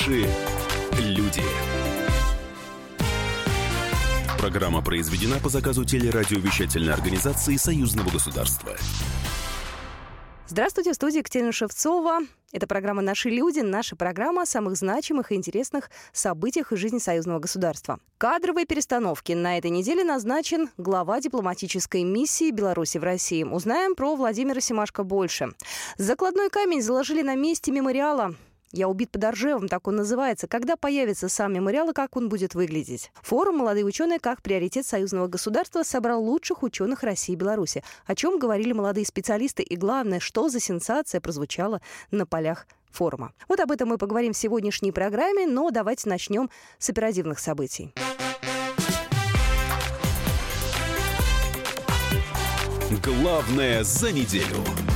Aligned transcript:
Наши 0.00 0.26
люди. 0.98 1.42
Программа 4.38 4.82
произведена 4.82 5.38
по 5.40 5.50
заказу 5.50 5.84
телерадиовещательной 5.84 6.94
организации 6.94 7.56
Союзного 7.56 8.08
государства. 8.08 8.76
Здравствуйте, 10.46 10.92
в 10.92 10.94
студии 10.94 11.18
Екатерина 11.18 11.52
Шевцова. 11.52 12.20
Это 12.50 12.66
программа 12.66 13.02
«Наши 13.02 13.28
люди», 13.28 13.60
наша 13.60 13.94
программа 13.94 14.42
о 14.42 14.46
самых 14.46 14.76
значимых 14.76 15.32
и 15.32 15.34
интересных 15.34 15.90
событиях 16.14 16.72
из 16.72 16.78
жизни 16.78 16.98
союзного 16.98 17.38
государства. 17.38 17.98
Кадровые 18.16 18.64
перестановки. 18.64 19.32
На 19.32 19.58
этой 19.58 19.70
неделе 19.70 20.02
назначен 20.02 20.70
глава 20.78 21.20
дипломатической 21.20 22.04
миссии 22.04 22.50
Беларуси 22.50 22.96
в 22.96 23.04
России. 23.04 23.44
Узнаем 23.44 23.94
про 23.94 24.16
Владимира 24.16 24.62
Семашко 24.62 25.04
больше. 25.04 25.50
Закладной 25.98 26.48
камень 26.48 26.80
заложили 26.80 27.20
на 27.20 27.34
месте 27.34 27.70
мемориала 27.70 28.34
«Я 28.72 28.88
убит 28.88 29.10
под 29.10 29.24
Оржевом», 29.24 29.68
так 29.68 29.88
он 29.88 29.96
называется. 29.96 30.46
Когда 30.46 30.76
появится 30.76 31.28
сам 31.28 31.52
мемориал 31.52 31.90
и 31.90 31.92
как 31.92 32.16
он 32.16 32.28
будет 32.28 32.54
выглядеть? 32.54 33.10
Форум 33.22 33.58
«Молодые 33.58 33.84
ученые. 33.84 34.20
Как 34.20 34.42
приоритет 34.42 34.86
союзного 34.86 35.26
государства» 35.26 35.82
собрал 35.82 36.22
лучших 36.22 36.62
ученых 36.62 37.02
России 37.02 37.32
и 37.32 37.36
Беларуси. 37.36 37.82
О 38.06 38.14
чем 38.14 38.38
говорили 38.38 38.72
молодые 38.72 39.04
специалисты 39.04 39.62
и, 39.62 39.76
главное, 39.76 40.20
что 40.20 40.48
за 40.48 40.60
сенсация 40.60 41.20
прозвучала 41.20 41.80
на 42.10 42.26
полях 42.26 42.66
форума. 42.90 43.32
Вот 43.48 43.60
об 43.60 43.72
этом 43.72 43.88
мы 43.88 43.98
поговорим 43.98 44.32
в 44.32 44.36
сегодняшней 44.36 44.92
программе, 44.92 45.46
но 45.46 45.70
давайте 45.70 46.08
начнем 46.08 46.50
с 46.78 46.90
оперативных 46.90 47.38
событий. 47.38 47.92
Главное 53.04 53.84
за 53.84 54.12
неделю. 54.12 54.89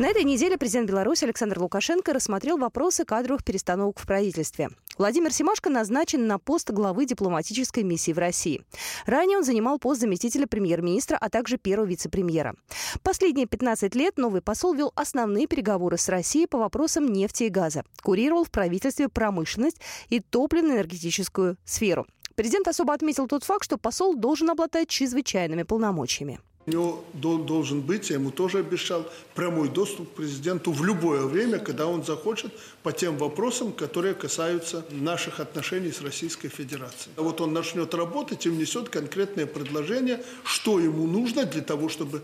На 0.00 0.08
этой 0.08 0.24
неделе 0.24 0.58
президент 0.58 0.88
Беларуси 0.88 1.22
Александр 1.22 1.60
Лукашенко 1.60 2.12
рассмотрел 2.12 2.58
вопросы 2.58 3.04
кадровых 3.04 3.44
перестановок 3.44 4.00
в 4.00 4.06
правительстве. 4.08 4.70
Владимир 4.98 5.32
Семашко 5.32 5.70
назначен 5.70 6.26
на 6.26 6.40
пост 6.40 6.68
главы 6.72 7.06
дипломатической 7.06 7.84
миссии 7.84 8.10
в 8.10 8.18
России. 8.18 8.64
Ранее 9.06 9.38
он 9.38 9.44
занимал 9.44 9.78
пост 9.78 10.00
заместителя 10.00 10.48
премьер-министра, 10.48 11.16
а 11.16 11.30
также 11.30 11.58
первого 11.58 11.86
вице-премьера. 11.86 12.56
Последние 13.04 13.46
15 13.46 13.94
лет 13.94 14.18
новый 14.18 14.42
посол 14.42 14.74
вел 14.74 14.92
основные 14.96 15.46
переговоры 15.46 15.96
с 15.96 16.08
Россией 16.08 16.48
по 16.48 16.58
вопросам 16.58 17.06
нефти 17.06 17.44
и 17.44 17.48
газа. 17.48 17.84
Курировал 18.02 18.42
в 18.42 18.50
правительстве 18.50 19.08
промышленность 19.08 19.80
и 20.08 20.18
топливно-энергетическую 20.18 21.56
сферу. 21.64 22.04
Президент 22.34 22.66
особо 22.66 22.94
отметил 22.94 23.28
тот 23.28 23.44
факт, 23.44 23.64
что 23.64 23.78
посол 23.78 24.16
должен 24.16 24.50
обладать 24.50 24.88
чрезвычайными 24.88 25.62
полномочиями. 25.62 26.40
У 26.66 26.70
него 26.70 27.04
должен 27.12 27.82
быть, 27.82 28.08
я 28.08 28.16
ему 28.16 28.30
тоже 28.30 28.58
обещал, 28.58 29.06
прямой 29.34 29.68
доступ 29.68 30.10
к 30.10 30.16
президенту 30.16 30.72
в 30.72 30.82
любое 30.82 31.26
время, 31.26 31.58
когда 31.58 31.86
он 31.86 32.04
захочет, 32.04 32.52
по 32.82 32.90
тем 32.90 33.18
вопросам, 33.18 33.72
которые 33.72 34.14
касаются 34.14 34.82
наших 34.90 35.40
отношений 35.40 35.92
с 35.92 36.00
Российской 36.00 36.48
Федерацией. 36.48 37.12
А 37.16 37.22
вот 37.22 37.42
он 37.42 37.52
начнет 37.52 37.92
работать 37.92 38.46
и 38.46 38.48
внесет 38.48 38.88
конкретные 38.88 39.46
предложения, 39.46 40.24
что 40.42 40.80
ему 40.80 41.06
нужно 41.06 41.44
для 41.44 41.60
того, 41.60 41.90
чтобы 41.90 42.22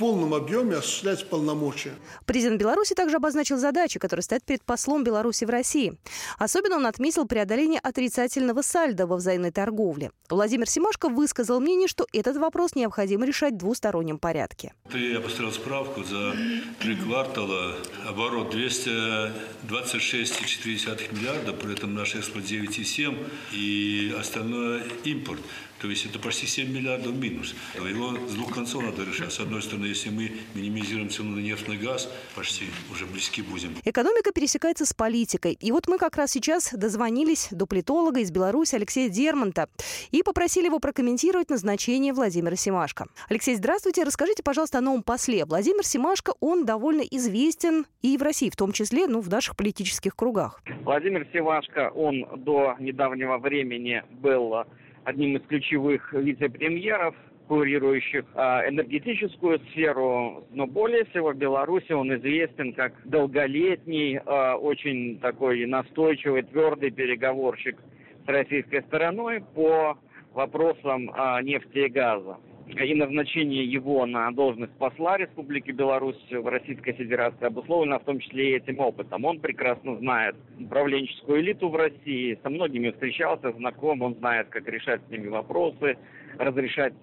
полном 0.00 0.32
объеме 0.32 0.76
осуществлять 0.76 1.28
полномочия. 1.28 1.92
Президент 2.24 2.58
Беларуси 2.58 2.94
также 2.94 3.16
обозначил 3.16 3.58
задачи, 3.58 3.98
которые 3.98 4.22
стоят 4.22 4.42
перед 4.42 4.62
послом 4.62 5.04
Беларуси 5.04 5.44
в 5.44 5.50
России. 5.50 5.98
Особенно 6.38 6.76
он 6.76 6.86
отметил 6.86 7.26
преодоление 7.26 7.80
отрицательного 7.80 8.62
сальда 8.62 9.06
во 9.06 9.16
взаимной 9.16 9.50
торговле. 9.50 10.10
Владимир 10.30 10.70
Симашко 10.70 11.10
высказал 11.10 11.60
мнение, 11.60 11.86
что 11.86 12.06
этот 12.14 12.38
вопрос 12.38 12.74
необходимо 12.74 13.26
решать 13.26 13.52
в 13.52 13.58
двустороннем 13.58 14.18
порядке. 14.18 14.72
Я 14.94 15.20
поставил 15.20 15.52
справку 15.52 16.02
за 16.02 16.34
три 16.78 16.96
квартала. 16.96 17.76
Оборот 18.08 18.54
226,4 18.54 21.14
миллиарда, 21.14 21.52
при 21.52 21.74
этом 21.74 21.94
наш 21.94 22.14
экспорт 22.14 22.46
9,7 22.46 23.14
и 23.52 24.14
остальное 24.18 24.82
импорт. 25.04 25.40
То 25.80 25.88
есть 25.88 26.04
это 26.04 26.18
почти 26.18 26.46
7 26.46 26.70
миллиардов 26.70 27.14
минус. 27.14 27.54
Его 27.74 28.14
с 28.28 28.34
двух 28.34 28.54
концов 28.54 28.84
надо 28.84 29.02
решать. 29.02 29.32
С 29.32 29.40
одной 29.40 29.62
стороны, 29.62 29.86
если 29.86 30.10
мы 30.10 30.30
минимизируем 30.54 31.08
цену 31.08 31.36
на 31.36 31.40
нефть 31.40 31.68
и 31.68 31.76
газ, 31.76 32.12
почти 32.36 32.66
уже 32.92 33.06
близки 33.06 33.40
будем. 33.40 33.74
Экономика 33.84 34.32
пересекается 34.32 34.84
с 34.84 34.92
политикой. 34.92 35.56
И 35.58 35.72
вот 35.72 35.88
мы 35.88 35.96
как 35.96 36.16
раз 36.16 36.32
сейчас 36.32 36.72
дозвонились 36.72 37.48
до 37.50 37.66
политолога 37.66 38.20
из 38.20 38.30
Беларуси 38.30 38.74
Алексея 38.74 39.08
Дермонта 39.08 39.68
и 40.10 40.22
попросили 40.22 40.66
его 40.66 40.80
прокомментировать 40.80 41.48
назначение 41.48 42.12
Владимира 42.12 42.56
Семашко. 42.56 43.06
Алексей, 43.30 43.54
здравствуйте. 43.54 44.04
Расскажите, 44.04 44.42
пожалуйста, 44.42 44.78
о 44.78 44.80
новом 44.82 45.02
после. 45.02 45.46
Владимир 45.46 45.84
Семашко, 45.86 46.34
он 46.40 46.66
довольно 46.66 47.02
известен 47.02 47.86
и 48.02 48.18
в 48.18 48.22
России, 48.22 48.50
в 48.50 48.56
том 48.56 48.72
числе, 48.72 49.06
ну, 49.06 49.20
в 49.20 49.30
наших 49.30 49.56
политических 49.56 50.14
кругах. 50.14 50.62
Владимир 50.82 51.26
Семашко, 51.32 51.90
он 51.94 52.26
до 52.36 52.76
недавнего 52.78 53.38
времени 53.38 54.02
был 54.10 54.64
одним 55.10 55.36
из 55.36 55.42
ключевых 55.42 56.12
вице-премьеров, 56.12 57.14
курирующих 57.48 58.24
а, 58.34 58.68
энергетическую 58.68 59.58
сферу, 59.70 60.46
но 60.52 60.66
более 60.66 61.04
всего 61.06 61.32
в 61.32 61.36
Беларуси 61.36 61.90
он 61.92 62.14
известен 62.14 62.72
как 62.72 62.92
долголетний, 63.04 64.20
а, 64.24 64.56
очень 64.56 65.18
такой 65.18 65.66
настойчивый, 65.66 66.42
твердый 66.42 66.92
переговорщик 66.92 67.76
с 68.24 68.28
российской 68.28 68.82
стороной 68.82 69.42
по 69.54 69.98
вопросам 70.32 71.10
а, 71.14 71.42
нефти 71.42 71.86
и 71.86 71.88
газа 71.88 72.38
и 72.78 72.94
назначение 72.94 73.64
его 73.64 74.06
на 74.06 74.30
должность 74.30 74.72
посла 74.72 75.16
Республики 75.16 75.70
Беларусь 75.70 76.20
в 76.30 76.46
Российской 76.46 76.92
Федерации 76.92 77.46
обусловлено 77.46 77.98
в 77.98 78.04
том 78.04 78.20
числе 78.20 78.52
и 78.52 78.56
этим 78.56 78.78
опытом. 78.78 79.24
Он 79.24 79.40
прекрасно 79.40 79.96
знает 79.96 80.36
управленческую 80.58 81.40
элиту 81.40 81.68
в 81.68 81.76
России, 81.76 82.38
со 82.42 82.50
многими 82.50 82.90
встречался, 82.90 83.52
знаком, 83.52 84.02
он 84.02 84.14
знает, 84.16 84.48
как 84.50 84.68
решать 84.68 85.00
с 85.06 85.10
ними 85.10 85.28
вопросы, 85.28 85.96
разрешать 86.38 86.94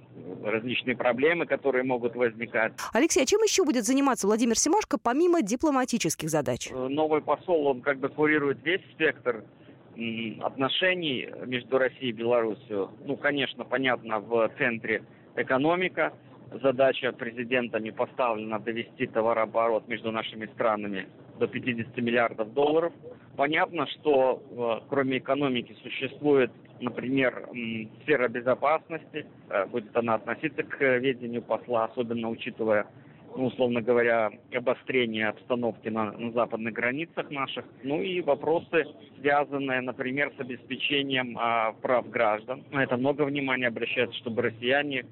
различные 0.44 0.96
проблемы, 0.96 1.46
которые 1.46 1.84
могут 1.84 2.16
возникать. 2.16 2.74
Алексей, 2.94 3.24
а 3.24 3.26
чем 3.26 3.42
еще 3.42 3.64
будет 3.64 3.86
заниматься 3.86 4.28
Владимир 4.28 4.58
Семашко 4.58 4.98
помимо 5.02 5.42
дипломатических 5.42 6.30
задач? 6.30 6.70
Новый 6.72 7.22
посол, 7.22 7.68
он 7.68 7.82
как 7.82 8.00
бы 8.00 8.10
курирует 8.10 8.60
весь 8.64 8.82
спектр 8.94 9.44
отношений 10.42 11.28
между 11.46 11.78
Россией 11.78 12.10
и 12.10 12.14
Беларусью. 12.14 12.92
Ну, 13.06 13.16
конечно, 13.18 13.64
понятно, 13.64 14.20
в 14.20 14.52
центре 14.58 15.04
экономика. 15.36 16.14
Задача 16.64 17.12
президентами 17.12 17.90
поставлена 17.90 18.60
довести 18.60 19.06
товарооборот 19.08 19.88
между 19.88 20.12
нашими 20.12 20.46
странами 20.48 21.08
до 21.40 21.48
50 21.48 21.98
миллиардов 21.98 22.54
долларов. 22.54 22.94
Понятно, 23.36 23.86
что 23.88 24.42
э, 24.82 24.88
кроме 24.90 25.18
экономики 25.18 25.76
существует, 25.84 26.52
например, 26.80 27.50
сфера 28.04 28.30
безопасности. 28.30 29.26
Э, 29.50 29.66
будет 29.66 29.96
она 29.96 30.16
относиться 30.16 30.64
к 30.64 30.80
ведению 31.00 31.42
посла, 31.42 31.86
особенно 31.86 32.30
учитывая 32.30 32.88
ну, 33.38 33.46
условно 33.46 33.82
говоря, 33.82 34.32
обострение 34.54 35.28
обстановки 35.28 35.90
на, 35.90 36.12
на 36.12 36.32
западных 36.32 36.74
границах 36.74 37.30
наших. 37.30 37.66
Ну 37.84 38.02
и 38.02 38.22
вопросы, 38.22 38.86
связанные, 39.20 39.82
например, 39.82 40.34
с 40.36 40.40
обеспечением 40.40 41.38
а, 41.40 41.74
прав 41.74 42.10
граждан. 42.10 42.64
На 42.72 42.84
это 42.84 42.98
много 42.98 43.22
внимания 43.24 43.68
обращается, 43.68 44.18
чтобы 44.18 44.42
россияне 44.42 45.06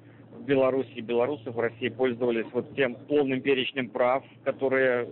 Беларуси 0.46 0.92
и 0.94 1.00
белорусы 1.00 1.50
в 1.50 1.58
России 1.58 1.88
пользовались 1.88 2.46
вот 2.52 2.74
тем 2.74 2.94
полным 3.08 3.40
перечнем 3.40 3.88
прав, 3.88 4.24
которые 4.44 5.08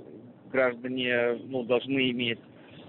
граждане 0.50 1.38
ну, 1.46 1.64
должны 1.64 2.10
иметь 2.10 2.38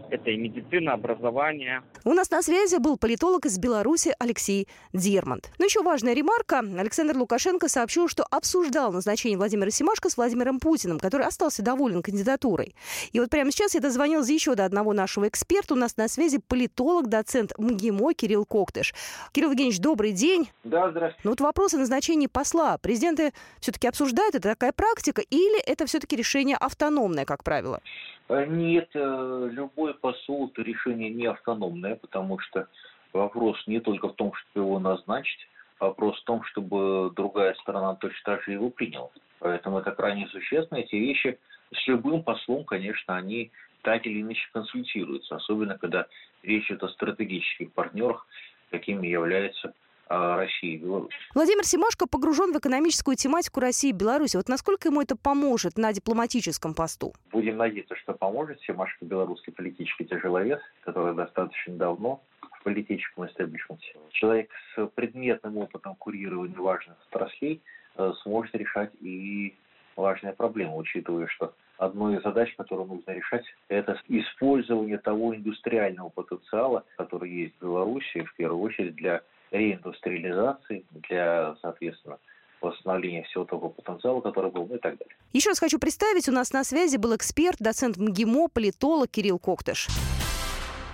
это 0.09 0.29
и 0.29 0.37
медицина, 0.37 0.93
образование. 0.93 1.83
У 2.03 2.13
нас 2.13 2.29
на 2.29 2.41
связи 2.41 2.77
был 2.77 2.97
политолог 2.97 3.45
из 3.45 3.57
Беларуси 3.57 4.13
Алексей 4.19 4.67
Дермонт. 4.93 5.51
Но 5.57 5.65
еще 5.65 5.81
важная 5.81 6.13
ремарка. 6.13 6.59
Александр 6.59 7.17
Лукашенко 7.17 7.67
сообщил, 7.67 8.07
что 8.07 8.23
обсуждал 8.29 8.91
назначение 8.91 9.37
Владимира 9.37 9.71
Семашко 9.71 10.09
с 10.09 10.17
Владимиром 10.17 10.59
Путиным, 10.59 10.99
который 10.99 11.25
остался 11.25 11.63
доволен 11.63 12.01
кандидатурой. 12.01 12.75
И 13.11 13.19
вот 13.19 13.29
прямо 13.29 13.51
сейчас 13.51 13.75
я 13.75 13.81
дозвонилась 13.81 14.29
еще 14.29 14.55
до 14.55 14.65
одного 14.65 14.93
нашего 14.93 15.27
эксперта. 15.27 15.73
У 15.73 15.77
нас 15.77 15.97
на 15.97 16.07
связи 16.07 16.39
политолог, 16.39 17.07
доцент 17.07 17.57
МГИМО 17.57 18.13
Кирилл 18.13 18.45
Коктыш. 18.45 18.93
Кирилл 19.31 19.51
Евгеньевич, 19.51 19.79
добрый 19.79 20.11
день. 20.11 20.49
Да, 20.63 20.89
здравствуйте. 20.89 21.21
Ну 21.23 21.31
вот 21.31 21.41
вопрос 21.41 21.73
о 21.73 21.77
назначении 21.77 22.27
посла. 22.27 22.77
Президенты 22.77 23.33
все-таки 23.59 23.87
обсуждают, 23.87 24.35
это 24.35 24.49
такая 24.49 24.71
практика, 24.71 25.21
или 25.21 25.59
это 25.61 25.85
все-таки 25.85 26.15
решение 26.15 26.57
автономное, 26.57 27.25
как 27.25 27.43
правило? 27.43 27.81
Э, 28.27 28.45
нет, 28.45 28.89
э, 28.93 29.49
любой 29.51 29.93
посол– 29.93 30.49
это 30.51 30.61
решение 30.61 31.09
не 31.09 31.25
автономное, 31.25 31.95
потому 31.95 32.39
что 32.39 32.67
вопрос 33.13 33.57
не 33.67 33.79
только 33.79 34.09
в 34.09 34.13
том, 34.13 34.33
чтобы 34.33 34.65
его 34.65 34.79
назначить, 34.79 35.47
а 35.79 35.85
вопрос 35.85 36.19
в 36.19 36.23
том, 36.23 36.43
чтобы 36.43 37.11
другая 37.15 37.53
сторона 37.55 37.95
точно 37.95 38.19
так 38.23 38.43
же 38.43 38.53
его 38.53 38.69
приняла. 38.69 39.09
Поэтому 39.39 39.79
это 39.79 39.91
крайне 39.91 40.27
существенно. 40.27 40.79
Эти 40.79 40.95
вещи 40.95 41.37
с 41.73 41.87
любым 41.87 42.23
послом, 42.23 42.63
конечно, 42.63 43.15
они 43.15 43.51
так 43.81 44.05
или 44.07 44.21
иначе 44.21 44.41
консультируются, 44.53 45.35
особенно 45.35 45.77
когда 45.77 46.07
речь 46.41 46.69
идет 46.69 46.83
о 46.83 46.89
стратегических 46.89 47.71
партнерах, 47.73 48.25
какими 48.71 49.07
является 49.07 49.73
России 50.07 50.73
и 50.73 50.77
Беларуси. 50.77 51.15
Владимир 51.33 51.63
Симашко 51.63 52.07
погружен 52.07 52.53
в 52.53 52.57
экономическую 52.57 53.15
тематику 53.15 53.59
России 53.59 53.89
и 53.89 53.93
Беларуси. 53.93 54.37
Вот 54.37 54.47
насколько 54.47 54.89
ему 54.89 55.01
это 55.01 55.15
поможет 55.15 55.77
на 55.77 55.93
дипломатическом 55.93 56.73
посту? 56.73 57.13
Будем 57.31 57.57
надеяться, 57.57 57.95
что 57.95 58.13
поможет. 58.13 58.61
Симашко 58.61 59.05
белорусский 59.05 59.51
политический 59.51 60.05
тяжеловес, 60.05 60.59
который 60.81 61.15
достаточно 61.15 61.73
давно 61.75 62.21
в 62.41 62.63
политическом 62.63 63.27
истеблишменте. 63.27 63.95
Человек 64.11 64.49
с 64.75 64.85
предметным 64.95 65.57
опытом 65.57 65.95
курирования 65.95 66.57
важных 66.57 66.97
отраслей 67.09 67.61
э, 67.97 68.13
сможет 68.23 68.53
решать 68.55 68.91
и 69.01 69.55
важные 69.95 70.33
проблемы, 70.33 70.77
учитывая, 70.77 71.27
что 71.27 71.53
одной 71.77 72.17
из 72.17 72.23
задач, 72.23 72.53
которую 72.55 72.87
нужно 72.87 73.11
решать, 73.11 73.45
это 73.67 73.99
использование 74.07 74.97
того 74.97 75.35
индустриального 75.35 76.09
потенциала, 76.09 76.83
который 76.97 77.31
есть 77.31 77.55
в 77.57 77.61
Беларуси, 77.61 78.23
в 78.23 78.35
первую 78.35 78.61
очередь 78.61 78.95
для 78.95 79.21
реиндустриализации, 79.57 80.85
для, 80.91 81.55
соответственно, 81.61 82.17
восстановления 82.61 83.23
всего 83.23 83.45
того 83.45 83.69
потенциала, 83.69 84.21
который 84.21 84.51
был, 84.51 84.65
ну 84.67 84.75
и 84.75 84.79
так 84.79 84.97
далее. 84.97 85.15
Еще 85.33 85.49
раз 85.49 85.59
хочу 85.59 85.79
представить, 85.79 86.27
у 86.29 86.31
нас 86.31 86.51
на 86.51 86.63
связи 86.63 86.97
был 86.97 87.15
эксперт, 87.15 87.57
доцент 87.59 87.97
МГИМО, 87.97 88.47
политолог 88.47 89.09
Кирилл 89.09 89.39
Коктыш. 89.39 89.87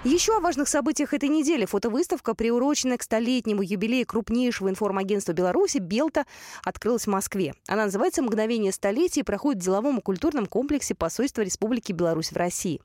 Еще 0.03 0.35
о 0.35 0.39
важных 0.39 0.67
событиях 0.67 1.13
этой 1.13 1.29
недели. 1.29 1.65
Фотовыставка, 1.65 2.33
приуроченная 2.33 2.97
к 2.97 3.03
столетнему 3.03 3.61
юбилею 3.61 4.07
крупнейшего 4.07 4.67
информагентства 4.67 5.31
Беларуси 5.31 5.77
«Белта», 5.77 6.25
открылась 6.63 7.03
в 7.03 7.11
Москве. 7.11 7.53
Она 7.67 7.85
называется 7.85 8.23
«Мгновение 8.23 8.71
столетия» 8.71 9.19
и 9.19 9.23
проходит 9.23 9.61
в 9.61 9.65
деловом 9.65 9.99
и 9.99 10.01
культурном 10.01 10.47
комплексе 10.47 10.95
посольства 10.95 11.43
Республики 11.43 11.91
Беларусь 11.91 12.31
в 12.31 12.35
России. 12.35 12.81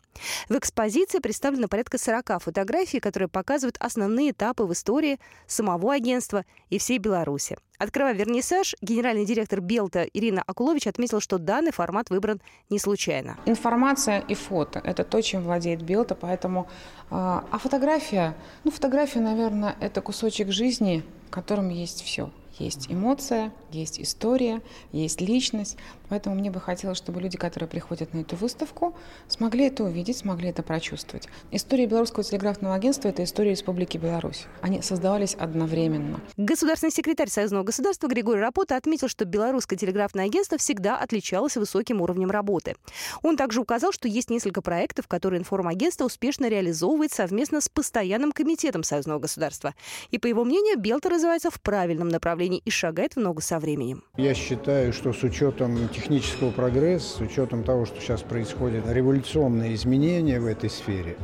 В 0.50 0.58
экспозиции 0.58 1.18
представлено 1.18 1.68
порядка 1.68 1.96
40 1.96 2.42
фотографий, 2.42 3.00
которые 3.00 3.30
показывают 3.30 3.78
основные 3.80 4.32
этапы 4.32 4.64
в 4.64 4.72
истории 4.74 5.18
самого 5.46 5.94
агентства 5.94 6.44
и 6.68 6.76
всей 6.76 6.98
Беларуси. 6.98 7.56
Открывая 7.78 8.14
вернисаж, 8.14 8.74
генеральный 8.80 9.26
директор 9.26 9.60
Белта 9.60 10.04
Ирина 10.04 10.42
Акулович 10.46 10.86
отметила, 10.86 11.20
что 11.20 11.38
данный 11.38 11.72
формат 11.72 12.10
выбран 12.10 12.40
не 12.70 12.78
случайно. 12.78 13.36
Информация 13.44 14.20
и 14.20 14.34
фото– 14.34 14.80
это 14.84 15.04
то, 15.04 15.20
чем 15.20 15.42
владеет 15.42 15.82
Белта, 15.82 16.14
поэтому… 16.14 16.68
А, 17.10 17.44
а 17.50 17.58
фотография? 17.58 18.34
Ну, 18.64 18.70
фотография, 18.70 19.20
наверное, 19.20 19.76
это 19.80 20.00
кусочек 20.00 20.50
жизни, 20.50 21.04
в 21.28 21.30
котором 21.30 21.68
есть 21.68 22.02
все– 22.02 22.30
есть 22.58 22.90
эмоция, 22.90 23.52
есть 23.70 24.00
история, 24.00 24.62
есть 24.92 25.20
личность. 25.20 25.76
Поэтому 26.08 26.36
мне 26.36 26.50
бы 26.50 26.60
хотелось, 26.60 26.98
чтобы 26.98 27.20
люди, 27.20 27.36
которые 27.36 27.68
приходят 27.68 28.14
на 28.14 28.20
эту 28.20 28.36
выставку, 28.36 28.94
смогли 29.28 29.66
это 29.66 29.84
увидеть, 29.84 30.18
смогли 30.18 30.50
это 30.50 30.62
прочувствовать. 30.62 31.28
История 31.50 31.86
Белорусского 31.86 32.24
телеграфного 32.24 32.74
агентства– 32.74 33.08
это 33.10 33.24
история 33.24 33.50
Республики 33.50 33.98
Беларусь. 33.98 34.46
Они 34.60 34.82
создавались 34.82 35.34
одновременно. 35.34 36.20
Государственный 36.36 36.92
секретарь 36.92 37.28
Союзного 37.28 37.64
государства 37.64 38.08
Григорий 38.08 38.40
Рапота 38.40 38.76
отметил, 38.76 39.08
что 39.08 39.24
Белорусское 39.24 39.78
телеграфное 39.78 40.26
агентство 40.26 40.58
всегда 40.58 40.96
отличалось 40.98 41.56
высоким 41.56 42.00
уровнем 42.00 42.30
работы. 42.30 42.76
Он 43.22 43.36
также 43.36 43.60
указал, 43.60 43.92
что 43.92 44.08
есть 44.08 44.30
несколько 44.30 44.62
проектов, 44.62 45.08
которые 45.08 45.40
информагентство 45.40 46.04
успешно 46.04 46.48
реализовывает 46.48 47.12
совместно 47.12 47.60
с 47.60 47.68
постоянным 47.68 48.32
комитетом 48.32 48.82
Союзного 48.82 49.18
государства. 49.18 49.74
И, 50.10 50.18
по 50.18 50.26
его 50.26 50.44
мнению, 50.44 50.78
Белта 50.78 51.10
развивается 51.10 51.50
в 51.50 51.60
правильном 51.60 52.08
направлении 52.08 52.62
и 52.64 52.70
шагает 52.70 53.16
в 53.16 53.20
ногу 53.20 53.40
со 53.40 53.58
временем. 53.58 54.04
Я 54.16 54.34
считаю, 54.34 54.92
что 54.92 55.12
с 55.12 55.22
учетом 55.22 55.74
технического 55.96 56.50
прогресса, 56.50 57.18
с 57.18 57.20
учетом 57.20 57.64
того, 57.64 57.86
что 57.86 58.00
сейчас 58.00 58.22
происходят 58.22 58.84
революционные 58.90 59.74
изменения 59.74 60.38
в 60.38 60.46
этой 60.46 60.70
сфере, 60.70 61.16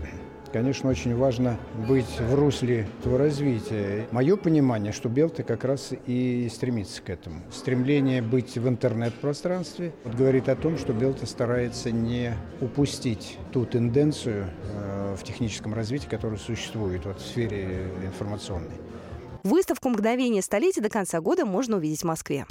Конечно, 0.53 0.91
очень 0.91 1.17
важно 1.17 1.59
быть 1.89 2.21
в 2.21 2.35
русле 2.35 2.87
этого 3.01 3.17
развития. 3.17 4.07
Мое 4.11 4.37
понимание, 4.37 4.93
что 4.93 5.09
Белта 5.09 5.43
как 5.45 5.65
раз 5.65 5.95
и 6.07 6.47
стремится 6.53 7.01
к 7.01 7.09
этому. 7.09 7.41
Стремление 7.51 8.21
быть 8.21 8.59
в 8.59 8.69
интернет-пространстве 8.69 9.95
говорит 10.05 10.51
о 10.51 10.57
том, 10.57 10.77
что 10.77 10.93
Белта 10.93 11.25
старается 11.25 11.91
не 11.91 12.35
упустить 12.61 13.39
ту 13.51 13.65
тенденцию 13.65 14.51
э, 14.75 15.17
в 15.19 15.25
техническом 15.25 15.73
развитии, 15.73 16.09
которая 16.09 16.39
существует 16.39 17.07
вот, 17.07 17.19
в 17.19 17.27
сфере 17.27 17.89
информационной. 18.05 18.77
Выставку 19.45 19.89
«Мгновение 19.89 20.43
столетия» 20.43 20.83
до 20.83 20.91
конца 20.91 21.23
года 21.23 21.47
можно 21.47 21.79
увидеть 21.79 22.03
в 22.03 22.05
Москве. 22.05 22.45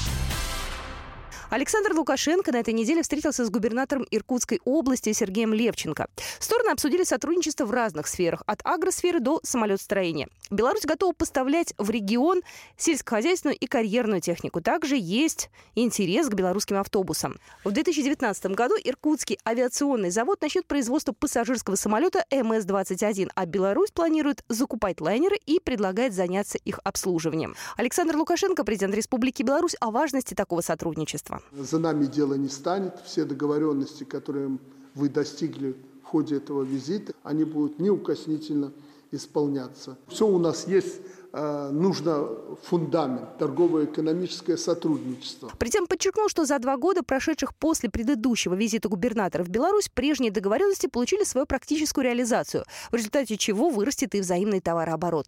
Александр 1.51 1.91
Лукашенко 1.91 2.53
на 2.53 2.61
этой 2.61 2.73
неделе 2.73 3.01
встретился 3.01 3.45
с 3.45 3.49
губернатором 3.49 4.07
Иркутской 4.09 4.61
области 4.63 5.11
Сергеем 5.11 5.53
Левченко. 5.53 6.07
Стороны 6.39 6.69
обсудили 6.69 7.03
сотрудничество 7.03 7.65
в 7.65 7.71
разных 7.71 8.07
сферах, 8.07 8.41
от 8.45 8.61
агросферы 8.63 9.19
до 9.19 9.41
самолетостроения. 9.43 10.29
Беларусь 10.49 10.85
готова 10.85 11.11
поставлять 11.11 11.73
в 11.77 11.89
регион 11.89 12.41
сельскохозяйственную 12.77 13.57
и 13.57 13.67
карьерную 13.67 14.21
технику. 14.21 14.61
Также 14.61 14.95
есть 14.97 15.49
интерес 15.75 16.29
к 16.29 16.33
белорусским 16.33 16.77
автобусам. 16.77 17.35
В 17.65 17.71
2019 17.71 18.45
году 18.55 18.75
Иркутский 18.81 19.37
авиационный 19.45 20.09
завод 20.09 20.39
начнет 20.41 20.65
производство 20.65 21.11
пассажирского 21.11 21.75
самолета 21.75 22.25
МС-21, 22.31 23.29
а 23.35 23.45
Беларусь 23.45 23.91
планирует 23.91 24.45
закупать 24.47 25.01
лайнеры 25.01 25.35
и 25.45 25.59
предлагает 25.59 26.13
заняться 26.13 26.57
их 26.59 26.79
обслуживанием. 26.85 27.57
Александр 27.75 28.15
Лукашенко, 28.15 28.63
президент 28.63 28.95
Республики 28.95 29.43
Беларусь, 29.43 29.75
о 29.81 29.91
важности 29.91 30.33
такого 30.33 30.61
сотрудничества. 30.61 31.40
За 31.51 31.79
нами 31.79 32.05
дело 32.05 32.35
не 32.35 32.49
станет. 32.49 32.93
Все 33.05 33.25
договоренности, 33.25 34.03
которые 34.03 34.57
вы 34.95 35.09
достигли 35.09 35.75
в 36.03 36.05
ходе 36.05 36.37
этого 36.37 36.63
визита, 36.63 37.13
они 37.23 37.43
будут 37.43 37.79
неукоснительно 37.79 38.71
исполняться. 39.11 39.97
Все 40.07 40.27
у 40.27 40.37
нас 40.37 40.67
есть 40.67 41.01
нужно 41.33 42.27
фундамент, 42.63 43.37
торгово-экономическое 43.37 44.57
сотрудничество. 44.57 45.51
Притем 45.57 45.87
подчеркнул, 45.87 46.27
что 46.29 46.45
за 46.45 46.59
два 46.59 46.77
года, 46.77 47.03
прошедших 47.03 47.55
после 47.55 47.89
предыдущего 47.89 48.53
визита 48.53 48.89
губернатора 48.89 49.43
в 49.43 49.49
Беларусь, 49.49 49.89
прежние 49.89 50.31
договоренности 50.31 50.87
получили 50.87 51.23
свою 51.23 51.45
практическую 51.45 52.03
реализацию, 52.03 52.65
в 52.91 52.95
результате 52.95 53.37
чего 53.37 53.69
вырастет 53.69 54.13
и 54.15 54.21
взаимный 54.21 54.59
товарооборот. 54.59 55.27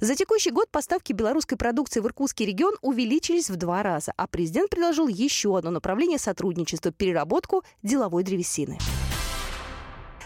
За 0.00 0.14
текущий 0.14 0.50
год 0.50 0.70
поставки 0.70 1.12
белорусской 1.12 1.58
продукции 1.58 2.00
в 2.00 2.06
Иркутский 2.06 2.46
регион 2.46 2.74
увеличились 2.80 3.50
в 3.50 3.56
два 3.56 3.82
раза, 3.82 4.12
а 4.16 4.26
президент 4.26 4.70
предложил 4.70 5.06
еще 5.08 5.58
одно 5.58 5.70
направление 5.70 6.18
сотрудничества– 6.18 6.92
переработку 6.92 7.62
деловой 7.82 8.22
древесины. 8.22 8.78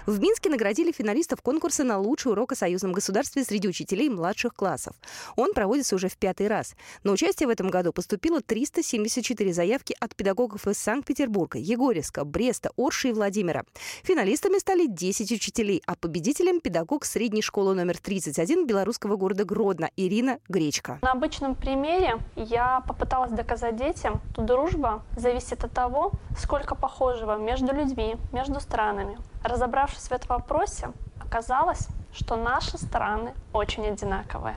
В 0.07 0.21
Минске 0.21 0.51
наградили 0.51 0.93
финалистов 0.93 1.43
конкурса 1.43 1.83
на 1.83 1.99
лучший 1.99 2.31
урок 2.31 2.53
о 2.53 2.55
союзном 2.55 2.93
государстве 2.93 3.43
среди 3.43 3.67
учителей 3.67 4.09
младших 4.09 4.55
классов. 4.55 4.95
Он 5.35 5.53
проводится 5.53 5.97
уже 5.97 6.09
в 6.09 6.17
пятый 6.17 6.47
раз. 6.47 6.77
На 7.03 7.11
участие 7.11 7.49
в 7.49 7.51
этом 7.51 7.71
году 7.71 7.93
поступило 7.93 8.41
374 8.41 9.53
заявки 9.53 9.97
от 9.99 10.15
педагогов 10.15 10.69
из 10.69 10.79
Санкт-Петербурга, 10.79 11.59
Егорьевска, 11.59 12.25
Бреста, 12.25 12.71
Орши 12.77 13.09
и 13.09 13.13
Владимира. 13.13 13.65
Финалистами 14.05 14.59
стали 14.59 14.87
10 14.87 15.33
учителей, 15.33 15.83
а 15.87 15.97
победителем 15.97 16.61
педагог 16.61 17.05
средней 17.05 17.43
школы 17.43 17.75
номер 17.75 17.99
31 17.99 18.65
белорусского 18.65 19.17
города 19.17 19.45
Гродно 19.45 19.91
Ирина 19.97 20.39
Гречка. 20.49 21.01
На 21.03 21.13
обычном 21.13 21.57
примере 21.57 22.21
я 22.37 22.81
попыталась 22.87 23.33
доказать 23.33 23.75
детям, 23.75 24.21
что 24.31 24.43
дружба 24.43 25.03
зависит 25.17 25.65
от 25.65 25.73
того, 25.73 26.13
сколько 26.39 26.77
похожего 26.77 27.37
между 27.39 27.75
людьми, 27.75 28.15
между 28.33 28.61
странами. 28.61 29.19
Разобравшись 29.43 30.09
в 30.09 30.13
этом 30.13 30.29
вопросе, 30.37 30.91
оказалось, 31.21 31.89
что 32.13 32.37
наши 32.37 32.79
страны 32.79 33.35
очень 33.53 33.87
одинаковые. 33.87 34.57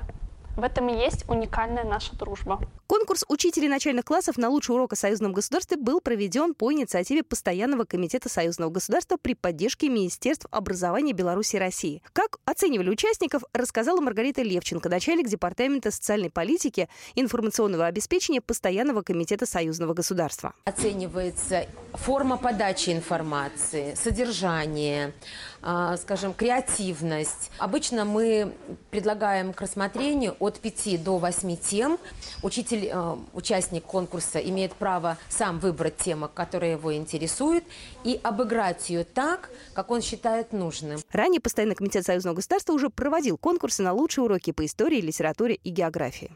В 0.56 0.64
этом 0.64 0.90
и 0.90 0.94
есть 0.94 1.30
уникальная 1.30 1.84
наша 1.84 2.16
дружба. 2.16 2.60
Конкурс 2.89 3.24
учителей 3.27 3.69
начальных 3.69 4.03
классов 4.03 4.39
на 4.39 4.50
лучший 4.50 4.74
урок 4.74 4.93
о 4.93 4.96
союзном 4.96 5.31
государстве 5.31 5.77
был 5.77 6.01
проведен 6.01 6.55
по 6.55 6.74
инициативе 6.74 7.22
Постоянного 7.22 7.84
комитета 7.84 8.29
союзного 8.29 8.72
государства 8.72 9.15
при 9.15 9.36
поддержке 9.36 9.89
Министерств 9.89 10.48
образования 10.50 11.13
Беларуси 11.13 11.58
и 11.58 11.60
России. 11.60 12.01
Как 12.13 12.39
оценивали 12.46 12.89
участников, 12.89 13.43
рассказала 13.53 14.01
Маргарита 14.01 14.41
Левченко, 14.41 14.89
начальник 14.89 15.27
Департамента 15.27 15.91
социальной 15.91 16.31
политики 16.31 16.89
информационного 17.13 17.86
обеспечения 17.86 18.41
Постоянного 18.41 19.03
комитета 19.03 19.46
союзного 19.46 19.93
государства. 19.93 20.55
Оценивается 20.65 21.67
форма 21.93 22.38
подачи 22.38 22.89
информации, 22.89 23.93
содержание, 23.93 25.13
скажем, 25.62 26.34
креативность. 26.34 27.51
Обычно 27.58 28.06
мы 28.06 28.54
предлагаем 28.92 29.54
к 29.54 29.62
рассмотрению 29.62 30.36
от 30.39 30.60
5 30.60 31.04
до 31.04 31.18
8 31.18 31.58
тем. 31.58 31.98
Учитель, 32.44 32.89
э, 32.92 33.16
участник 33.34 33.84
конкурса 33.84 34.39
имеет 34.39 34.74
право 34.74 35.18
сам 35.30 35.60
выбрать 35.60 35.98
тему, 35.98 36.30
которая 36.34 36.72
его 36.72 36.94
интересует, 36.96 37.63
и 38.04 38.20
обыграть 38.24 38.89
ее 38.89 39.04
так, 39.04 39.50
как 39.74 39.92
он 39.92 40.01
считает 40.01 40.54
нужным. 40.54 41.00
Ранее 41.12 41.42
Постоянный 41.42 41.75
комитет 41.75 42.06
Союзного 42.06 42.36
государства 42.36 42.74
уже 42.74 42.89
проводил 42.89 43.38
конкурсы 43.38 43.82
на 43.82 43.94
лучшие 43.94 44.24
уроки 44.25 44.51
по 44.51 44.66
истории, 44.66 45.01
литературе 45.01 45.56
и 45.56 45.70
географии. 45.70 46.32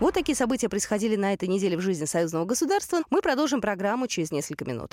Вот 0.00 0.14
такие 0.14 0.34
события 0.34 0.68
происходили 0.68 1.16
на 1.16 1.32
этой 1.32 1.48
неделе 1.48 1.76
в 1.76 1.80
жизни 1.80 2.06
союзного 2.06 2.44
государства. 2.44 3.02
Мы 3.10 3.22
продолжим 3.22 3.60
программу 3.60 4.08
через 4.08 4.32
несколько 4.32 4.64
минут. 4.64 4.92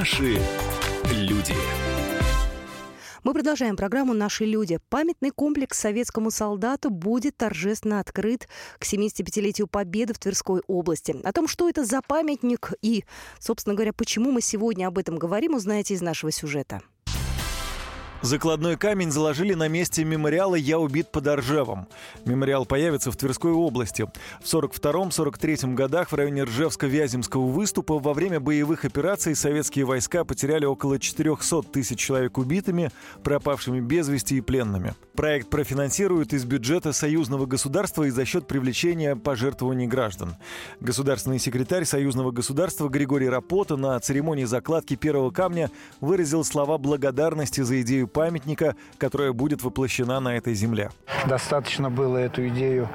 Наши 0.00 0.40
люди. 1.12 1.54
Мы 3.22 3.34
продолжаем 3.34 3.76
программу 3.76 4.14
«Наши 4.14 4.46
люди». 4.46 4.78
Памятный 4.88 5.28
комплекс 5.28 5.78
советскому 5.78 6.30
солдату 6.30 6.88
будет 6.88 7.36
торжественно 7.36 8.00
открыт 8.00 8.48
к 8.78 8.84
75-летию 8.84 9.66
Победы 9.66 10.14
в 10.14 10.18
Тверской 10.18 10.62
области. 10.68 11.14
О 11.22 11.32
том, 11.34 11.46
что 11.46 11.68
это 11.68 11.84
за 11.84 12.00
памятник 12.00 12.72
и, 12.80 13.04
собственно 13.40 13.74
говоря, 13.74 13.92
почему 13.92 14.32
мы 14.32 14.40
сегодня 14.40 14.86
об 14.86 14.96
этом 14.96 15.18
говорим, 15.18 15.54
узнаете 15.54 15.92
из 15.92 16.00
нашего 16.00 16.32
сюжета. 16.32 16.80
Закладной 18.22 18.76
камень 18.76 19.10
заложили 19.10 19.54
на 19.54 19.66
месте 19.68 20.04
мемориала 20.04 20.54
«Я 20.54 20.78
убит 20.78 21.10
под 21.10 21.26
Ржевом». 21.26 21.88
Мемориал 22.26 22.66
появится 22.66 23.10
в 23.10 23.16
Тверской 23.16 23.52
области. 23.52 24.06
В 24.42 24.44
42-43 24.44 25.72
годах 25.72 26.12
в 26.12 26.14
районе 26.14 26.42
Ржевско-Вяземского 26.42 27.50
выступа 27.50 27.98
во 27.98 28.12
время 28.12 28.38
боевых 28.38 28.84
операций 28.84 29.34
советские 29.34 29.86
войска 29.86 30.24
потеряли 30.24 30.66
около 30.66 30.98
400 30.98 31.62
тысяч 31.62 31.98
человек 31.98 32.36
убитыми, 32.36 32.90
пропавшими 33.24 33.80
без 33.80 34.08
вести 34.08 34.36
и 34.36 34.40
пленными. 34.42 34.94
Проект 35.14 35.48
профинансируют 35.48 36.34
из 36.34 36.44
бюджета 36.44 36.92
союзного 36.92 37.46
государства 37.46 38.04
и 38.04 38.10
за 38.10 38.26
счет 38.26 38.46
привлечения 38.46 39.16
пожертвований 39.16 39.86
граждан. 39.86 40.36
Государственный 40.80 41.38
секретарь 41.38 41.86
союзного 41.86 42.32
государства 42.32 42.88
Григорий 42.88 43.30
Рапота 43.30 43.76
на 43.76 43.98
церемонии 43.98 44.44
закладки 44.44 44.94
первого 44.94 45.30
камня 45.30 45.70
выразил 46.00 46.44
слова 46.44 46.76
благодарности 46.76 47.62
за 47.62 47.80
идею 47.80 48.09
памятника, 48.10 48.76
которая 48.98 49.32
будет 49.32 49.62
воплощена 49.62 50.20
на 50.20 50.36
этой 50.36 50.54
земле. 50.54 50.90
Достаточно 51.26 51.90
было 51.90 52.18
эту 52.18 52.48
идею 52.48 52.88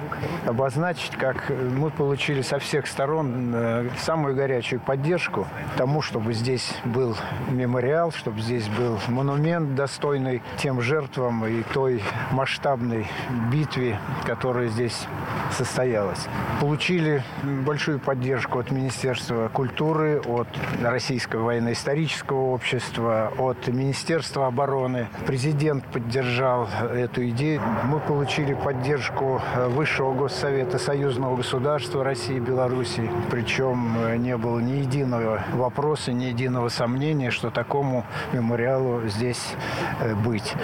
обозначить, 0.46 1.12
как 1.12 1.50
мы 1.50 1.90
получили 1.90 2.42
со 2.42 2.58
всех 2.58 2.86
сторон 2.86 3.52
э, 3.54 3.88
самую 3.98 4.34
горячую 4.34 4.80
поддержку 4.80 5.46
тому, 5.76 6.02
чтобы 6.02 6.32
здесь 6.32 6.74
был 6.84 7.16
мемориал, 7.48 8.12
чтобы 8.12 8.40
здесь 8.40 8.68
был 8.68 8.98
монумент, 9.08 9.74
достойный 9.74 10.42
тем 10.58 10.80
жертвам 10.80 11.46
и 11.46 11.62
той 11.62 12.02
масштабной 12.32 13.06
битве, 13.50 13.98
которая 14.24 14.68
здесь 14.68 15.06
состоялась. 15.52 16.26
Получили 16.60 17.22
большую 17.42 17.98
поддержку 17.98 18.58
от 18.58 18.70
Министерства 18.70 19.48
культуры, 19.48 20.20
от 20.20 20.48
Российского 20.82 21.44
военно-исторического 21.44 22.40
общества, 22.52 23.32
от 23.38 23.66
Министерства 23.68 24.46
обороны, 24.46 25.05
Президент 25.26 25.84
поддержал 25.86 26.68
эту 26.92 27.28
идею. 27.28 27.60
Мы 27.84 28.00
получили 28.00 28.54
поддержку 28.54 29.40
Высшего 29.68 30.14
Госсовета 30.14 30.78
Союзного 30.78 31.36
государства 31.36 32.04
России 32.04 32.36
и 32.36 32.40
Беларуси. 32.40 33.10
Причем 33.30 33.96
э, 33.98 34.16
не 34.16 34.36
было 34.36 34.58
ни 34.60 34.78
единого 34.78 35.42
вопроса, 35.52 36.12
ни 36.12 36.24
единого 36.24 36.68
сомнения, 36.68 37.30
что 37.30 37.50
такому 37.50 38.04
мемориалу 38.32 39.06
здесь 39.08 39.54
э, 40.00 40.14
быть. 40.14 40.54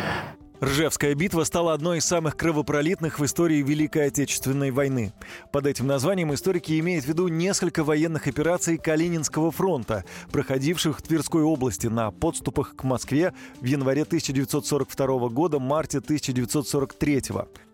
Ржевская 0.62 1.16
битва 1.16 1.42
стала 1.42 1.72
одной 1.72 1.98
из 1.98 2.04
самых 2.04 2.36
кровопролитных 2.36 3.18
в 3.18 3.24
истории 3.24 3.62
Великой 3.62 4.06
Отечественной 4.06 4.70
войны. 4.70 5.12
Под 5.50 5.66
этим 5.66 5.88
названием 5.88 6.32
историки 6.32 6.78
имеют 6.78 7.04
в 7.04 7.08
виду 7.08 7.26
несколько 7.26 7.82
военных 7.82 8.28
операций 8.28 8.78
Калининского 8.78 9.50
фронта, 9.50 10.04
проходивших 10.30 11.00
в 11.00 11.02
Тверской 11.02 11.42
области 11.42 11.88
на 11.88 12.12
подступах 12.12 12.76
к 12.76 12.84
Москве 12.84 13.34
в 13.60 13.64
январе 13.64 14.02
1942 14.02 15.28
года, 15.30 15.58
марте 15.58 15.98
1943. 15.98 17.22